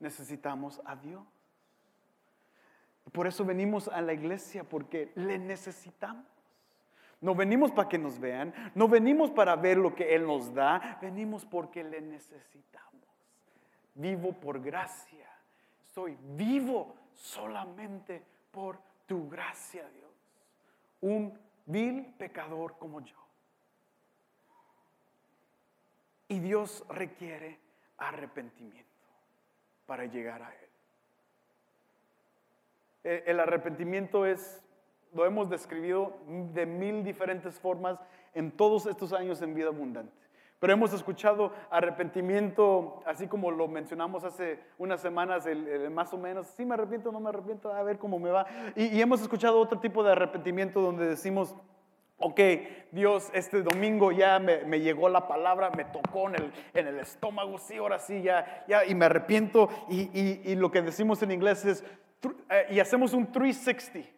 [0.00, 1.22] Necesitamos a Dios.
[3.12, 6.26] Por eso venimos a la iglesia, porque le necesitamos.
[7.20, 10.98] No venimos para que nos vean, no venimos para ver lo que Él nos da,
[11.02, 12.94] venimos porque le necesitamos.
[13.94, 15.28] Vivo por gracia
[15.98, 20.12] soy vivo solamente por tu gracia, Dios.
[21.00, 23.16] Un vil pecador como yo.
[26.28, 27.58] Y Dios requiere
[27.96, 28.86] arrepentimiento
[29.86, 30.70] para llegar a Él.
[33.02, 34.62] E, el arrepentimiento es,
[35.12, 36.16] lo hemos describido
[36.52, 37.98] de mil diferentes formas
[38.34, 40.27] en todos estos años en vida abundante.
[40.60, 45.44] Pero hemos escuchado arrepentimiento, así como lo mencionamos hace unas semanas,
[45.92, 48.44] más o menos, sí me arrepiento, no me arrepiento, a ver cómo me va.
[48.74, 51.54] Y, hemos escuchado otro tipo de arrepentimiento donde decimos,
[52.18, 52.40] ok,
[52.90, 57.58] Dios, este domingo ya me, llegó la palabra, me tocó en el, en el, estómago,
[57.58, 59.68] sí, ahora sí, ya, ya, y me arrepiento.
[59.88, 61.84] Y, lo que decimos en inglés es,
[62.50, 64.08] eh, y hacemos un 360,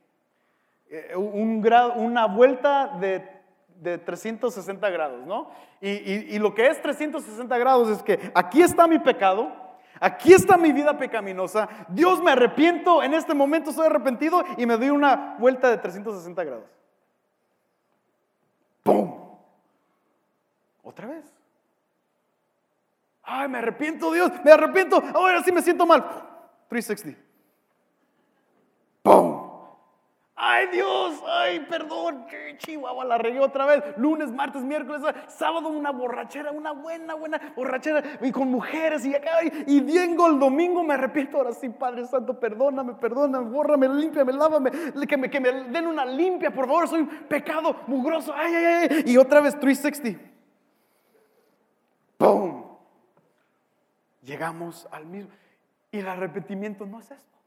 [0.88, 3.39] eh, un grado, una vuelta de
[3.81, 5.51] de 360 grados, ¿no?
[5.81, 9.53] Y, lo que es 360 grados es que aquí está mi pecado,
[9.99, 14.77] aquí está mi vida pecaminosa, Dios me arrepiento, en este momento soy arrepentido y me
[14.77, 16.69] doy una vuelta de 360 grados.
[18.83, 19.14] ¡Pum!
[20.83, 21.25] Otra vez.
[23.23, 25.03] Ay, me arrepiento, Dios, me arrepiento.
[25.14, 26.05] Ahora sí me siento mal.
[26.69, 27.19] 360.
[29.03, 29.51] ¡Pum!
[30.42, 32.24] Ay Dios, ay perdón,
[32.57, 33.85] chihuahua, la regué otra vez.
[33.98, 39.33] Lunes, martes, miércoles, sábado una borrachera, una buena, buena borrachera y con mujeres y acá
[39.66, 41.37] y, vengo el domingo, me arrepiento.
[41.37, 44.70] Ahora sí, Padre Santo, perdóname, perdóname, bórrame, límpiame, lávame,
[45.07, 48.33] que me, que me den una limpia, por favor, soy un pecado mugroso.
[48.35, 49.03] Ay, ay, ay.
[49.09, 50.18] Y otra vez 360.
[52.16, 52.64] ¡Pum!
[54.22, 55.33] Llegamos al mismo.
[55.92, 57.38] Y el arrepentimiento no es esto.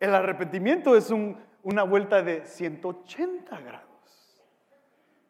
[0.00, 3.84] El arrepentimiento es un una vuelta de 180 grados.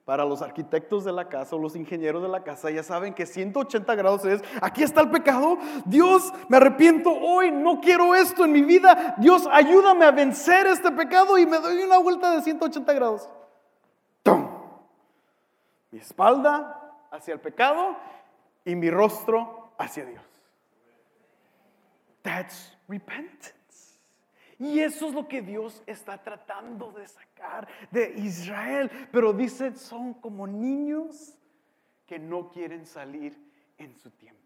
[0.04, 3.24] Para los arquitectos de la casa o los ingenieros de la casa ya saben que
[3.24, 8.52] 180 grados es, aquí está el pecado, Dios, me arrepiento hoy, no quiero esto en
[8.52, 12.92] mi vida, Dios, ayúdame a vencer este pecado y me doy una vuelta de 180
[12.92, 13.30] grados.
[14.22, 14.46] ¡Tum!
[15.90, 17.96] Mi espalda hacia el pecado
[18.62, 20.22] y mi rostro hacia Dios.
[22.20, 23.53] That's repentance.
[24.58, 28.90] Y eso es lo que Dios está tratando de sacar de Israel.
[29.10, 31.36] Pero dice, son como niños
[32.06, 33.36] que no quieren salir
[33.78, 34.40] en su tiempo.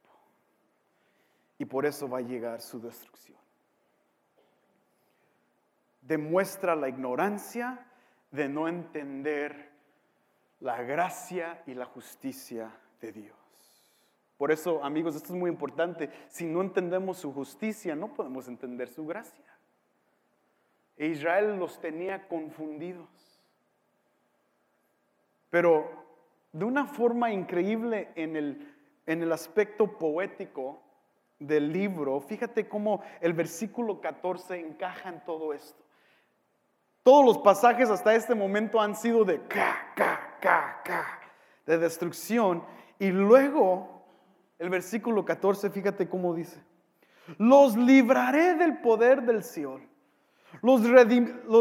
[1.59, 3.39] Y por eso va a llegar su destrucción.
[6.03, 7.85] Demuestra la ignorancia
[8.31, 9.69] de no entender
[10.61, 13.37] la gracia y la justicia de Dios.
[14.37, 16.11] Por eso, amigos, esto es muy importante.
[16.29, 19.45] Si no entendemos su justicia, no podemos entender su gracia.
[20.99, 23.09] E Israel los tenía confundidos.
[25.49, 25.89] Pero
[26.53, 28.75] de una forma increíble en el,
[29.07, 30.83] en el aspecto poético
[31.39, 35.85] del libro, fíjate cómo el versículo 14 encaja en todo esto.
[37.05, 41.21] Todos los pasajes hasta este momento han sido de ca, ca, ca, ca,
[41.65, 42.65] de destrucción.
[42.99, 44.03] Y luego
[44.59, 46.61] el versículo 14, fíjate cómo dice,
[47.39, 49.88] los libraré del poder del Seol
[50.63, 50.83] los,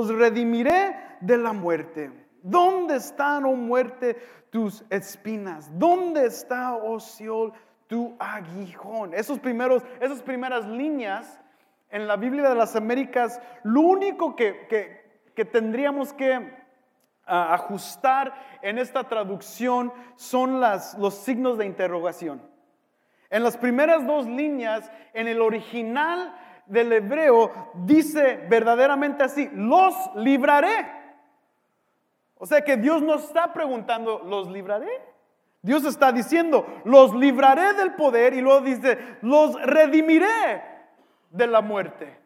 [0.10, 2.12] redimiré de la muerte.
[2.42, 4.16] ¿Dónde están, oh muerte,
[4.50, 5.70] tus espinas?
[5.78, 7.00] ¿Dónde está, oh
[7.88, 9.14] tu aguijón?
[9.14, 11.40] Esos primeros, esas primeras líneas
[11.90, 15.06] en la Biblia de las Américas, lo único que,
[15.52, 16.52] tendríamos que
[17.26, 22.42] ajustar en esta traducción son las, los signos de interrogación.
[23.30, 26.34] En las primeras dos líneas, en el original
[26.68, 30.98] del hebreo dice verdaderamente así, los libraré.
[32.36, 35.02] O sea que Dios no está preguntando, ¿los libraré?
[35.62, 40.64] Dios está diciendo, los libraré del poder y luego dice, los redimiré
[41.32, 42.18] de la muerte.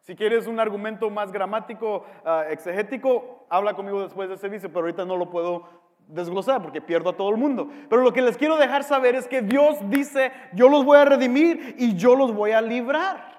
[0.00, 5.04] Si quieres un argumento más gramático, ah, exegético, habla conmigo después de servicio, pero ahorita
[5.04, 5.68] no lo puedo
[6.06, 7.68] desglosar porque pierdo a todo el mundo.
[7.88, 11.04] Pero lo que les quiero dejar saber es que Dios dice, yo los voy a
[11.04, 13.35] redimir y yo los voy a librar.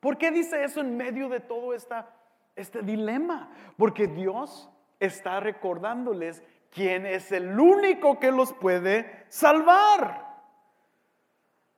[0.00, 3.50] ¿Por qué dice eso en medio de todo este dilema?
[3.76, 10.26] Porque Dios está recordándoles quién es el único que los puede salvar.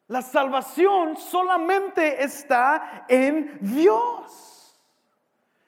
[0.09, 4.59] La salvación solamente está en Dios.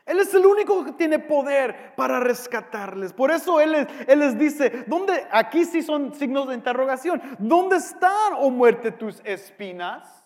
[0.05, 3.13] Él es el único que tiene poder para rescatarles.
[3.13, 5.27] Por eso Él, él les dice, ¿dónde?
[5.31, 7.23] Aquí sí son signos de interrogación.
[7.39, 10.22] ¿Dónde están, oh muerte, tus espinas?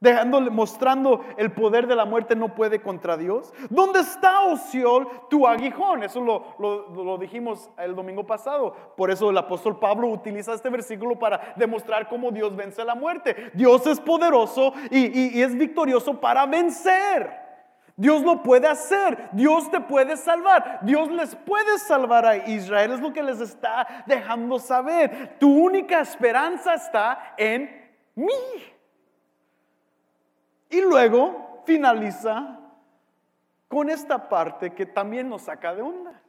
[0.00, 3.52] Dejándole, mostrando el poder de la muerte no puede contra Dios.
[3.70, 6.02] ¿Dónde está, Osiol, oh tu aguijón?
[6.02, 8.74] Eso lo, dijimos el domingo pasado.
[8.96, 13.50] Por eso el apóstol Pablo utiliza este versículo para demostrar cómo Dios vence la muerte.
[13.54, 17.46] Dios es poderoso y, y es victorioso para vencer.
[17.98, 23.00] Dios lo puede hacer, Dios te puede salvar, Dios les puede salvar a Israel, es
[23.00, 25.38] lo que les está dejando saber.
[25.38, 27.70] Tu única esperanza está en
[28.14, 28.75] mí.
[30.76, 32.60] Y luego finaliza
[33.66, 36.20] con esta parte que también nos saca de onda.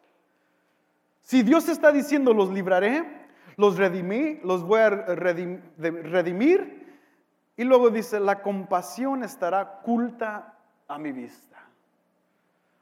[1.21, 3.27] Si Dios está diciendo, los libraré,
[3.57, 6.87] los redimí, los voy a redimir,
[7.57, 11.57] y luego dice, la compasión estará culta a mi vista.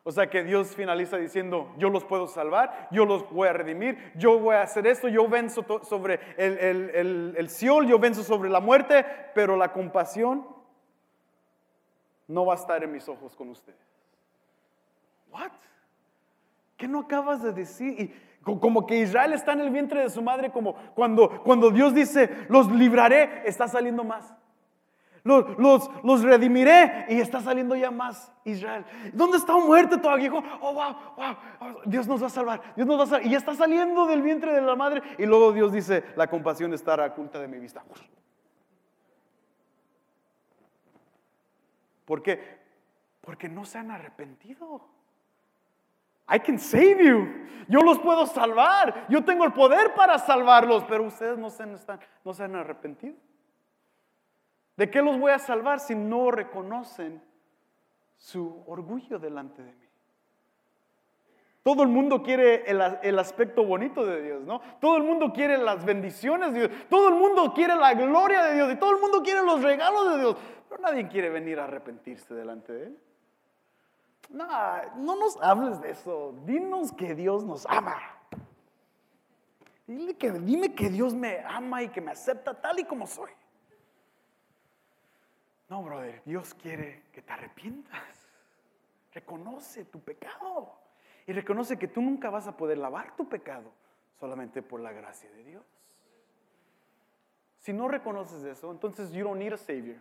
[0.03, 4.11] O sea que Dios finaliza diciendo, yo los puedo salvar, yo los voy a redimir,
[4.13, 7.49] yo voy a hacer esto, yo venzo sobre el, el,
[7.87, 9.03] yo venzo sobre la muerte,
[9.33, 10.53] pero la compasión
[12.27, 13.79] no va a estar en mis ojos con ustedes.
[15.31, 15.51] What?
[16.77, 17.99] ¿Qué no acabas de decir?
[17.99, 18.13] Y
[18.43, 22.45] como que Israel está en el vientre de su madre, como cuando, cuando Dios dice,
[22.49, 24.33] los libraré, está saliendo más.
[25.23, 28.85] Los, los, los, redimiré y está saliendo ya más Israel.
[29.11, 30.43] ¿Dónde está muerte hijo?
[30.61, 33.25] Oh, wow, wow, Dios nos va a salvar, Dios nos va a salvar.
[33.25, 35.01] Y está saliendo del vientre de la madre.
[35.17, 37.83] Y luego Dios dice, la compasión estará oculta de mi vista.
[42.05, 42.59] ¿Por qué?
[43.21, 44.81] Porque no se han arrepentido.
[46.33, 47.27] I can save you.
[47.67, 49.07] Yo los puedo salvar.
[49.09, 53.15] Yo tengo el poder para salvarlos, pero ustedes no se, no se han arrepentido.
[54.77, 57.23] ¿De qué los voy a salvar si no reconocen
[58.17, 59.84] su orgullo delante de mí?
[61.65, 64.61] Todo el mundo quiere el, aspecto bonito de Dios, ¿no?
[64.79, 66.87] Todo el mundo quiere las bendiciones de Dios.
[66.91, 68.71] Todo el mundo quiere la gloria de Dios.
[68.71, 70.37] Y todo el mundo quiere los regalos de Dios.
[70.69, 72.99] Pero nadie quiere venir a arrepentirse delante de Él.
[74.29, 74.45] No,
[74.97, 76.35] no nos hables de eso.
[76.45, 77.97] Dinos que Dios nos ama.
[79.87, 80.13] Dime
[80.75, 83.31] que Dios me ama y que me acepta tal y como soy.
[85.67, 88.29] No, brother, Dios quiere que te arrepientas.
[89.11, 90.84] Reconoce tu pecado.
[91.27, 93.71] Y reconoce que tú nunca vas a poder lavar tu pecado
[94.19, 95.63] solamente por la gracia de Dios.
[97.59, 99.97] Si no reconoces eso, entonces you don't need a savior.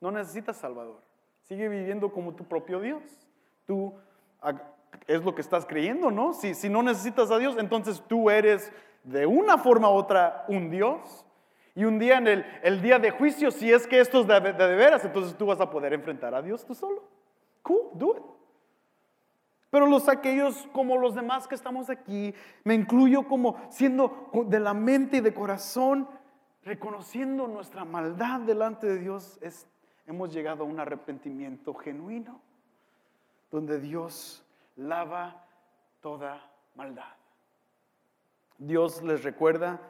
[0.00, 1.00] No necesitas salvador.
[1.42, 3.02] Sigue viviendo como tu propio Dios.
[3.66, 3.94] Tú
[5.06, 6.32] es lo que estás creyendo, ¿no?
[6.32, 8.72] Si, si no necesitas a Dios, entonces tú eres
[9.04, 11.24] de una forma u otra un Dios.
[11.74, 14.40] Y un día en el, el día de juicio, si es que esto es de,
[14.40, 17.02] de, de veras, entonces tú vas a poder enfrentar a Dios tú solo.
[17.62, 18.22] Cool, do it.
[19.72, 24.74] Pero los aquellos como los demás que estamos aquí, me incluyo como siendo de la
[24.74, 26.06] mente y de corazón,
[26.62, 29.40] reconociendo nuestra maldad delante de Dios,
[30.06, 32.38] hemos llegado a un arrepentimiento genuino,
[33.50, 34.44] donde Dios
[34.76, 35.42] lava
[36.02, 37.14] toda maldad.
[38.58, 39.80] Dios les recuerda,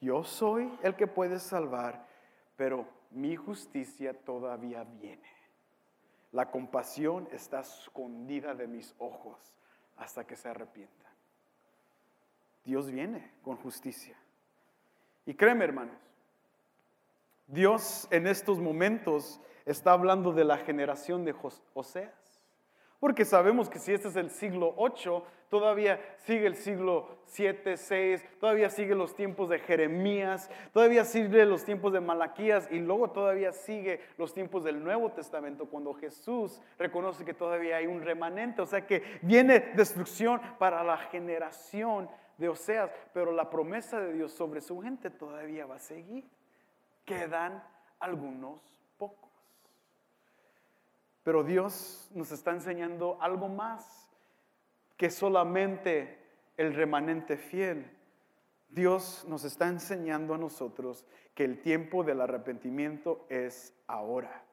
[0.00, 2.06] yo soy el que puede salvar,
[2.54, 5.33] pero mi justicia todavía viene.
[6.34, 9.38] La compasión está escondida de mis ojos
[9.96, 11.12] hasta que se arrepientan.
[12.64, 14.16] Dios viene con justicia.
[15.26, 15.96] Y créeme, hermanos,
[17.46, 21.36] Dios en estos momentos está hablando de la generación de
[21.72, 22.23] Oseas.
[23.00, 28.24] Porque sabemos que si este es el siglo 8, todavía sigue el siglo 7, 6,
[28.40, 33.52] todavía sigue los tiempos de Jeremías, todavía sigue los tiempos de Malaquías y luego todavía
[33.52, 38.66] sigue los tiempos del Nuevo Testamento cuando Jesús reconoce que todavía hay un remanente, o
[38.66, 44.60] sea que viene destrucción para la generación de Oseas, pero la promesa de Dios sobre
[44.60, 46.28] su gente todavía va a seguir.
[47.04, 47.62] Quedan
[48.00, 48.60] algunos
[51.24, 54.08] pero Dios nos está enseñando algo más
[54.96, 56.18] que solamente
[56.56, 57.90] el remanente fiel.
[58.68, 61.04] Dios nos está enseñando a nosotros
[61.34, 64.44] que el tiempo del arrepentimiento es ahora,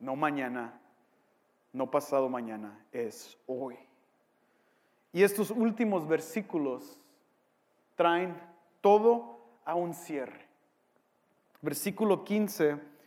[0.00, 0.80] no mañana,
[1.72, 3.76] no pasado mañana, es hoy.
[5.12, 7.00] Y estos últimos versículos
[7.94, 8.40] traen
[8.80, 10.46] todo a un cierre.
[11.60, 12.97] Versículo 15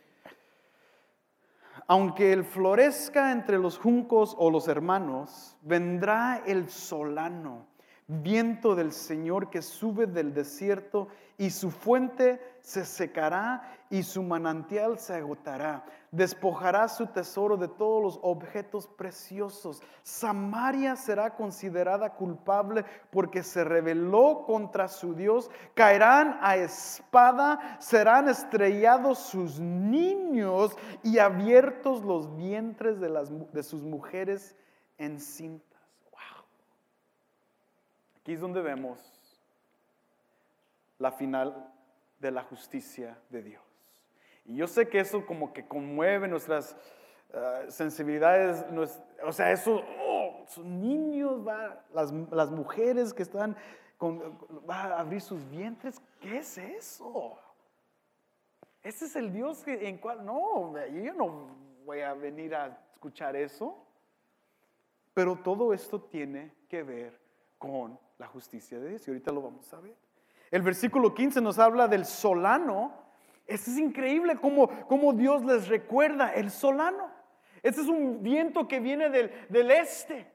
[1.92, 7.66] aunque él florezca entre los juncos o los hermanos, vendrá el solano,
[8.20, 11.08] viento del Señor que sube del desierto
[11.38, 15.84] y su fuente se secará y su manantial se agotará.
[16.10, 19.82] Despojará su tesoro de todos los objetos preciosos.
[20.02, 25.50] Samaria será considerada culpable porque se rebeló contra su Dios.
[25.74, 33.82] Caerán a espada, serán estrellados sus niños y abiertos los vientres de, las, de sus
[33.82, 34.54] mujeres
[34.98, 35.71] encintas.
[38.22, 39.00] Aquí es donde vemos
[40.98, 41.74] la final
[42.20, 43.62] de la justicia de Dios.
[44.44, 46.76] Y yo sé que eso como que conmueve nuestras
[47.32, 48.64] eh, sensibilidades,
[49.24, 51.44] o sea, eso, oh, sus niños,
[51.92, 53.56] las, mujeres que están,
[53.98, 54.38] con,
[54.70, 57.36] va a abrir sus vientres, ¿qué es eso?
[58.84, 61.48] Ese es el Dios en cual, no, yo no
[61.84, 63.84] voy a venir a escuchar eso.
[65.12, 67.20] Pero todo esto tiene que ver
[67.58, 69.96] con la justicia de Dios y ahorita lo vamos a ver.
[70.52, 72.92] El versículo 15 nos habla del solano.
[73.48, 77.10] Es increíble cómo, cómo Dios les recuerda el solano.
[77.64, 80.30] Este es un viento que viene del, del este.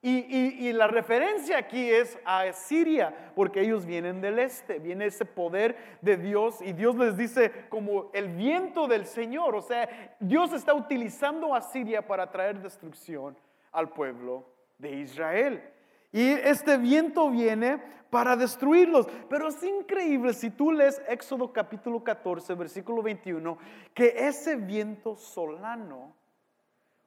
[0.00, 5.24] Y, y, la referencia aquí es a Siria, porque ellos vienen del este, viene ese
[5.24, 9.88] poder de Dios y Dios les dice como el viento del Señor, o sea,
[10.20, 13.34] Dios está utilizando a Siria para traer destrucción
[13.72, 14.44] al pueblo
[14.76, 15.73] de Israel.
[16.14, 17.76] Y este viento viene
[18.08, 19.08] para destruirlos.
[19.28, 23.58] Pero es increíble si tú lees Éxodo capítulo 14, versículo 21,
[23.92, 26.14] que ese viento solano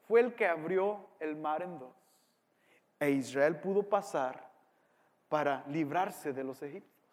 [0.10, 1.96] fue el que abrió el mar en dos.
[3.00, 4.52] E Israel pudo pasar
[5.30, 7.10] para librarse de los egipcios.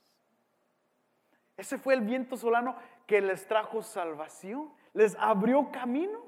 [1.56, 2.74] Ese fue el viento solano
[3.06, 6.24] que les trajo salvación, les abrió camino.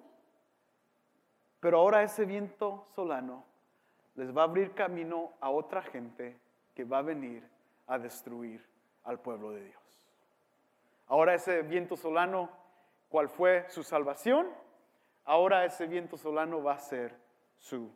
[1.58, 3.55] Pero ahora ese viento solano
[4.16, 6.38] les va a abrir camino a otra gente
[6.74, 7.42] que va a venir
[7.86, 8.64] a destruir
[9.04, 9.82] al pueblo de Dios.
[11.06, 12.50] Ahora ese viento solano,
[13.08, 14.48] ¿cuál fue su salvación?
[15.24, 17.14] Ahora ese viento solano va a ser
[17.58, 17.90] su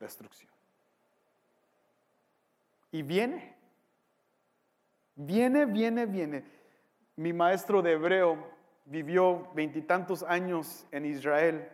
[0.00, 0.50] destrucción.
[2.90, 3.54] Y viene,
[5.14, 6.44] viene, viene, viene.
[7.16, 8.50] Mi maestro de hebreo
[8.84, 11.70] vivió veintitantos años en Israel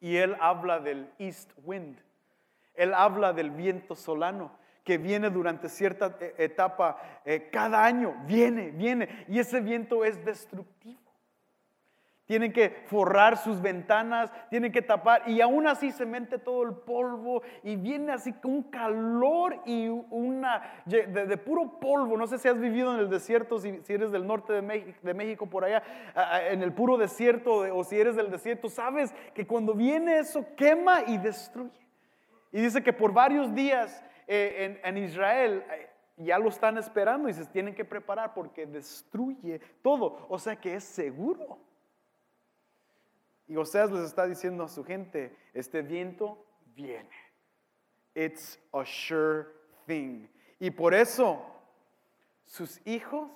[0.00, 2.05] y él habla del east wind.
[2.76, 4.52] Él habla del viento solano
[4.86, 10.24] que viene durante cierta e, etapa, eh, cada año, viene, viene, y ese viento es
[10.24, 11.00] destructivo.
[12.24, 16.72] Tienen que forrar sus ventanas, tienen que tapar, y aún así se mete todo el
[16.72, 22.16] polvo, y viene así con un calor y una, de, puro polvo.
[22.16, 25.64] No sé si has vivido en el desierto, si, eres del norte de México, por
[25.64, 25.82] allá,
[26.48, 31.02] en el puro desierto, o si eres del desierto, sabes que cuando viene eso quema
[31.06, 31.85] y destruye.
[32.52, 37.34] Y dice que por varios días eh, en, Israel eh, ya lo están esperando y
[37.34, 40.26] se tienen que preparar porque destruye todo.
[40.28, 41.58] O sea que es seguro.
[43.48, 46.44] Y Oseas les está diciendo a su gente, este viento
[46.74, 47.10] viene.
[48.14, 49.46] It's a sure
[49.86, 50.26] thing.
[50.58, 51.44] Y por eso
[52.44, 53.30] sus hijos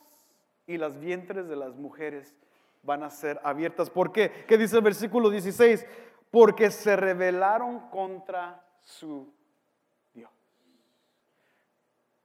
[0.66, 2.34] y las vientres de las mujeres
[2.82, 3.90] van a ser abiertas.
[3.90, 4.44] ¿Por qué?
[4.48, 5.86] ¿Qué dice el versículo 16?
[6.30, 9.32] Porque se rebelaron contra su
[10.12, 10.30] Dios.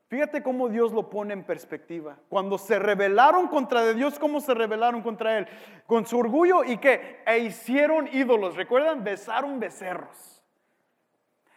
[0.08, 2.18] Fíjate cómo Dios lo pone en perspectiva.
[2.30, 5.47] Cuando se rebelaron contra Dios, ¿cómo se rebelaron contra Él?
[5.88, 8.56] Con su orgullo y que e hicieron ídolos.
[8.56, 9.03] ¿Recuerdan?
[9.03, 10.43] Besaron becerros.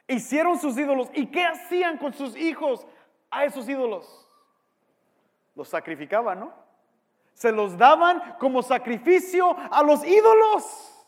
[0.07, 1.11] Hicieron sus ídolos.
[1.13, 2.87] ¿Y qué hacían con sus hijos
[3.31, 4.27] a esos ídolos?
[5.55, 6.69] Los sacrificaban, ¿no?
[7.35, 11.07] Se los daban como sacrificio a los ídolos.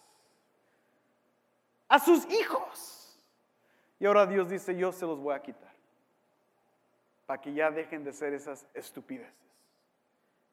[1.88, 2.99] A sus hijos.
[4.00, 5.70] Y ahora Dios dice, yo se los voy a quitar.
[7.26, 9.34] Para que ya dejen de ser esas estupideces.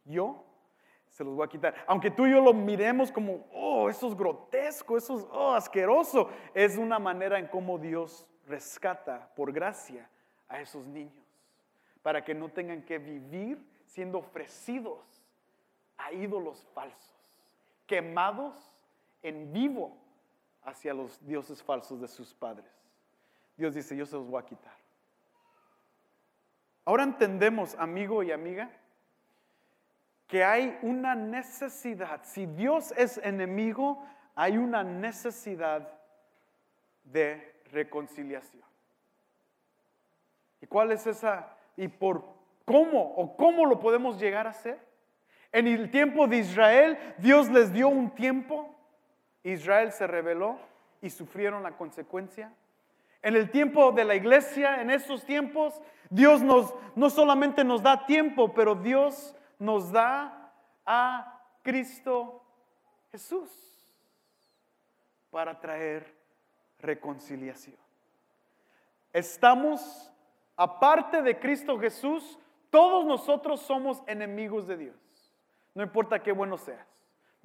[0.03, 0.43] Yo
[1.09, 1.73] se los voy a quitar.
[1.87, 6.29] Aunque tú y yo lo miremos como, oh, eso es grotesco, eso es oh, asqueroso.
[6.53, 10.09] Es una manera en cómo Dios rescata por gracia
[10.49, 11.25] a esos niños.
[12.03, 15.23] Para que no tengan que vivir siendo ofrecidos
[15.97, 17.15] a ídolos falsos.
[17.85, 18.71] Quemados
[19.23, 19.97] en vivo
[20.63, 22.69] hacia los dioses falsos de sus padres.
[23.57, 24.73] Dios dice, yo se los voy a quitar.
[26.85, 28.69] Ahora entendemos, amigo y amiga,
[30.27, 32.21] que hay una necesidad.
[32.23, 34.05] Si Dios es enemigo,
[34.35, 35.89] hay una necesidad
[37.03, 38.63] de reconciliación.
[40.61, 41.55] ¿Y cuál es esa?
[41.75, 42.23] ¿Y por
[42.65, 44.79] cómo o cómo lo podemos llegar a hacer?
[45.51, 48.75] En el tiempo de Israel, Dios les dio un tiempo,
[49.43, 50.59] Israel se rebeló
[51.01, 52.53] y sufrieron la consecuencia.
[53.22, 58.05] En el tiempo de la iglesia, en estos tiempos, Dios nos, no solamente nos da
[58.05, 60.51] tiempo, pero Dios nos da
[60.86, 62.43] a Cristo
[63.11, 63.49] Jesús
[65.30, 66.15] para traer
[66.80, 67.78] reconciliación.
[69.11, 70.11] Estamos,
[70.55, 72.38] aparte de Cristo Jesús,
[72.70, 74.95] todos nosotros somos enemigos de Dios.
[75.74, 76.96] No importa qué bueno seas.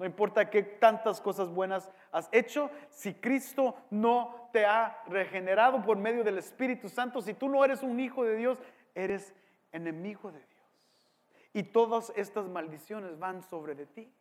[0.03, 5.95] No importa qué tantas cosas buenas has hecho, si Cristo no te ha regenerado por
[5.95, 8.59] medio del Espíritu Santo, si tú no eres un hijo de Dios,
[8.93, 9.33] eres
[9.71, 11.17] enemigo de Dios.
[11.53, 14.11] Y todas estas maldiciones van sobre de ti.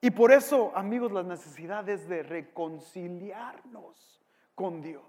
[0.00, 4.22] Y por eso, amigos, la necesidad es de reconciliarnos
[4.54, 5.02] con Dios.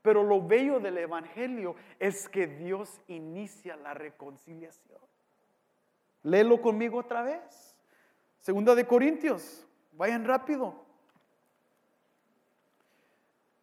[0.00, 5.00] Pero lo bello del Evangelio es que Dios inicia la reconciliación.
[6.22, 7.75] Léelo conmigo otra vez.
[8.46, 10.72] Segunda de Corintios, vayan rápido.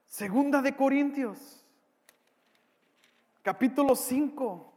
[0.06, 1.66] Segunda de Corintios,
[3.42, 4.74] capítulo 5.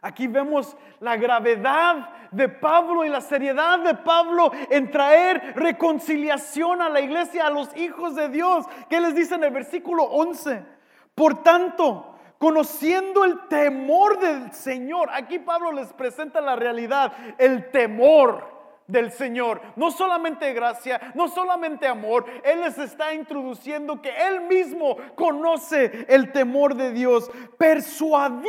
[0.00, 6.88] Aquí vemos la gravedad de Pablo y la seriedad de Pablo en traer reconciliación a
[6.88, 8.66] la iglesia, a los hijos de Dios.
[8.88, 10.66] ¿Qué les dice en el versículo 11?
[11.14, 12.09] Por tanto,
[12.40, 15.10] conociendo el temor del Señor.
[15.12, 18.48] Aquí Pablo les presenta la realidad, el temor
[18.86, 19.60] del Señor.
[19.76, 26.32] No solamente gracia, no solamente amor, Él les está introduciendo que Él mismo conoce el
[26.32, 27.30] temor de Dios.
[27.58, 28.40] Persuadimos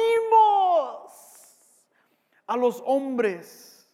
[2.47, 3.91] a los hombres,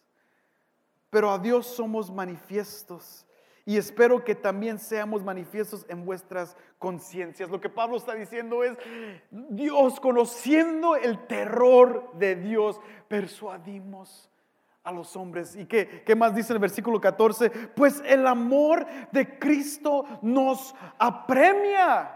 [1.10, 3.26] pero a Dios somos manifiestos
[3.68, 7.50] y espero que también seamos manifiestos en vuestras conciencias.
[7.50, 8.78] Lo que Pablo está diciendo es,
[9.30, 14.30] Dios, conociendo el terror de Dios, persuadimos
[14.82, 15.54] a los hombres.
[15.54, 17.50] ¿Y qué, qué más dice el versículo 14?
[17.50, 22.14] Pues el amor de Cristo nos apremia.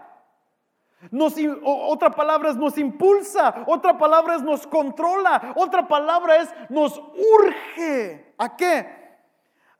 [1.10, 6.98] Nos, otra palabra es nos impulsa, otra palabra es nos controla, otra palabra es nos
[6.98, 8.32] urge.
[8.38, 9.01] ¿A qué?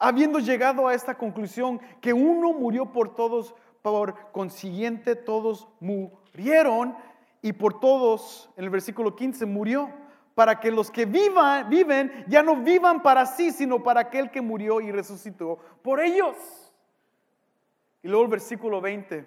[0.05, 6.97] Habiendo llegado a esta conclusión que uno murió por todos, por consiguiente todos murieron
[7.41, 9.91] y por todos, en el versículo 15, murió
[10.35, 14.81] para que los que viven ya no vivan para sí, sino para aquel que murió
[14.81, 16.37] y resucitó por ellos.
[18.03, 19.27] Y luego el versículo 20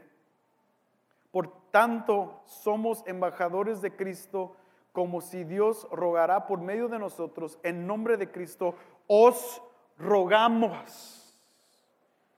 [1.35, 4.55] por tanto, somos embajadores de Cristo,
[4.93, 8.75] como si Dios rogará por medio de nosotros, en nombre de Cristo,
[9.07, 9.61] os
[9.97, 11.37] rogamos.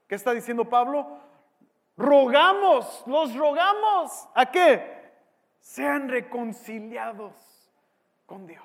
[0.06, 1.06] ¿Qué está diciendo Pablo?
[1.96, 4.28] Rogamos, los rogamos.
[4.34, 4.98] ¿A qué?
[5.60, 7.34] Sean reconciliados
[8.24, 8.64] con Dios.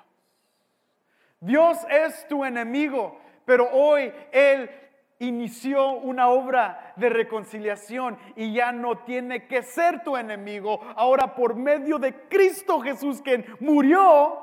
[1.40, 4.70] Dios es tu enemigo, pero hoy Él
[5.18, 10.80] inició una obra de reconciliación y ya no tiene que ser tu enemigo.
[10.96, 14.38] Ahora por medio de Cristo Jesús, quien murió,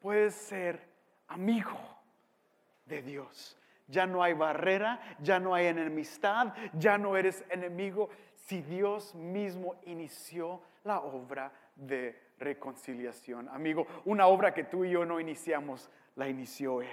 [0.00, 0.88] puedes ser
[1.26, 1.87] amigo
[2.88, 3.56] de Dios.
[3.86, 8.10] Ya no hay barrera, ya no hay enemistad, ya no eres enemigo.
[8.34, 13.48] Si Dios mismo inició la obra de reconciliación.
[13.48, 16.88] Amigo, una obra que tú y yo no iniciamos, la inició Él.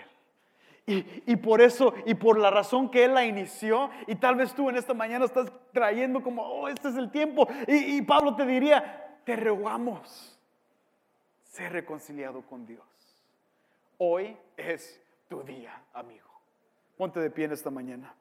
[0.87, 4.69] Y, por eso, y por la razón que Él la inició, y tal vez tú
[4.69, 8.45] en esta mañana estás trayendo como, oh, este es el tiempo, y, y Pablo te
[8.45, 10.39] diría, te rogamos,
[11.43, 12.85] ser reconciliado con Dios.
[13.97, 16.29] Hoy es tu día, amigo.
[16.97, 18.15] Ponte de pie en esta mañana.